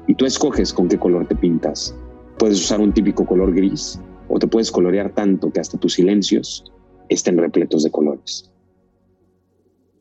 [0.08, 1.94] Y tú escoges con qué color te pintas.
[2.38, 6.64] Puedes usar un típico color gris, o te puedes colorear tanto que hasta tus silencios
[7.08, 8.50] estén repletos de colores.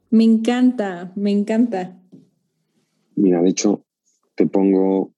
[0.09, 1.99] Me encanta, me encanta.
[3.15, 3.85] Mira, de hecho,
[4.35, 5.13] te pongo...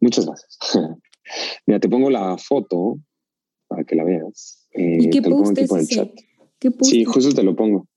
[0.00, 0.58] Muchas gracias.
[1.66, 2.98] Mira, te pongo la foto
[3.68, 4.68] para que la veas.
[4.74, 5.70] ¿Y qué post es
[6.82, 7.88] Sí, justo te lo pongo.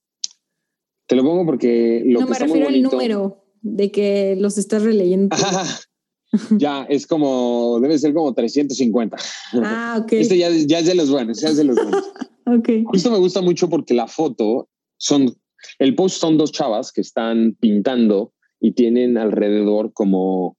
[1.06, 5.36] Te lo pongo porque lo no, me refiero al número de que los estás releyendo.
[6.58, 9.16] ya es como, debe ser como 350.
[9.62, 10.12] Ah, ok.
[10.12, 12.12] Este ya, ya es de los buenos, ya es de los buenos.
[12.46, 12.68] ok.
[12.86, 14.68] Justo me gusta mucho porque la foto
[14.98, 15.34] son,
[15.78, 20.56] el post son dos chavas que están pintando y tienen alrededor como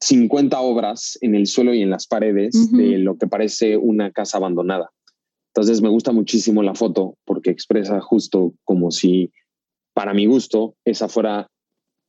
[0.00, 4.36] 50 obras en el suelo y en las paredes de lo que parece una casa
[4.36, 4.90] abandonada.
[5.54, 9.30] Entonces me gusta muchísimo la foto porque expresa justo como si,
[9.94, 11.48] para mi gusto, esa fuera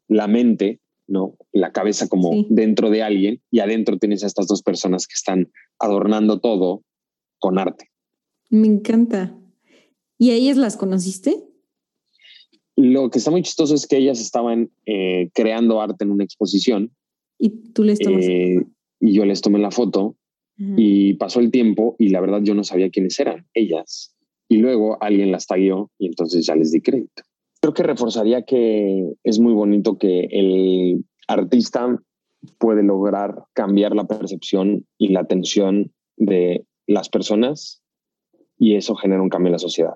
[0.07, 1.35] la mente ¿no?
[1.51, 5.51] La cabeza como dentro de alguien y adentro tienes a estas dos personas que están
[5.79, 6.83] adornando todo
[7.39, 7.89] con arte.
[8.49, 9.35] Me encanta.
[10.17, 11.43] ¿Y a ellas las conociste?
[12.75, 16.91] Lo que está muy chistoso es que ellas estaban eh, creando arte en una exposición.
[17.37, 18.25] ¿Y tú les tomas?
[18.25, 18.65] Eh,
[18.99, 20.15] y yo les tomé la foto
[20.57, 24.15] y pasó el tiempo y la verdad yo no sabía quiénes eran ellas.
[24.47, 27.23] Y luego alguien las tagueó y entonces ya les di crédito.
[27.65, 31.99] Creo que reforzaría que es muy bonito que el artista
[32.59, 37.81] puede lograr cambiar la percepción y la atención de las personas
[38.59, 39.95] y eso genera un cambio en la sociedad.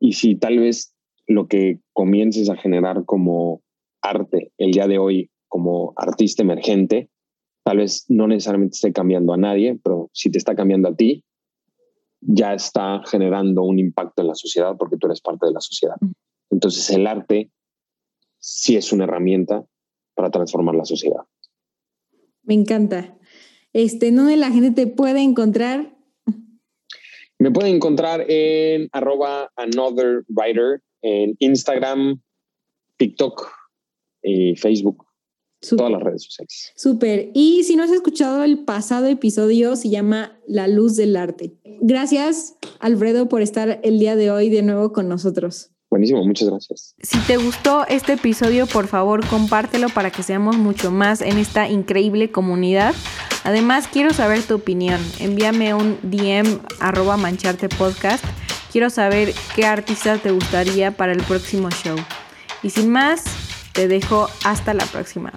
[0.00, 0.94] Y si tal vez
[1.26, 3.60] lo que comiences a generar como
[4.00, 7.10] arte el día de hoy, como artista emergente,
[7.62, 11.26] tal vez no necesariamente esté cambiando a nadie, pero si te está cambiando a ti,
[12.22, 15.96] ya está generando un impacto en la sociedad porque tú eres parte de la sociedad.
[16.52, 17.50] Entonces el arte
[18.38, 19.64] sí es una herramienta
[20.14, 21.22] para transformar la sociedad.
[22.42, 23.18] Me encanta.
[23.72, 25.96] Este, ¿Dónde la gente te puede encontrar?
[27.38, 32.20] Me pueden encontrar en arroba another writer en Instagram,
[32.98, 33.48] TikTok
[34.22, 35.06] y Facebook.
[35.60, 36.72] Todas las redes sociales.
[36.76, 37.30] Súper.
[37.34, 41.52] Y si no has escuchado el pasado episodio, se llama La luz del arte.
[41.80, 45.71] Gracias, Alfredo, por estar el día de hoy de nuevo con nosotros.
[45.92, 46.94] Buenísimo, muchas gracias.
[47.02, 51.68] Si te gustó este episodio, por favor compártelo para que seamos mucho más en esta
[51.68, 52.94] increíble comunidad.
[53.44, 54.98] Además, quiero saber tu opinión.
[55.20, 58.24] Envíame un DM arroba mancharte podcast.
[58.72, 61.98] Quiero saber qué artista te gustaría para el próximo show.
[62.62, 63.24] Y sin más,
[63.74, 65.34] te dejo hasta la próxima.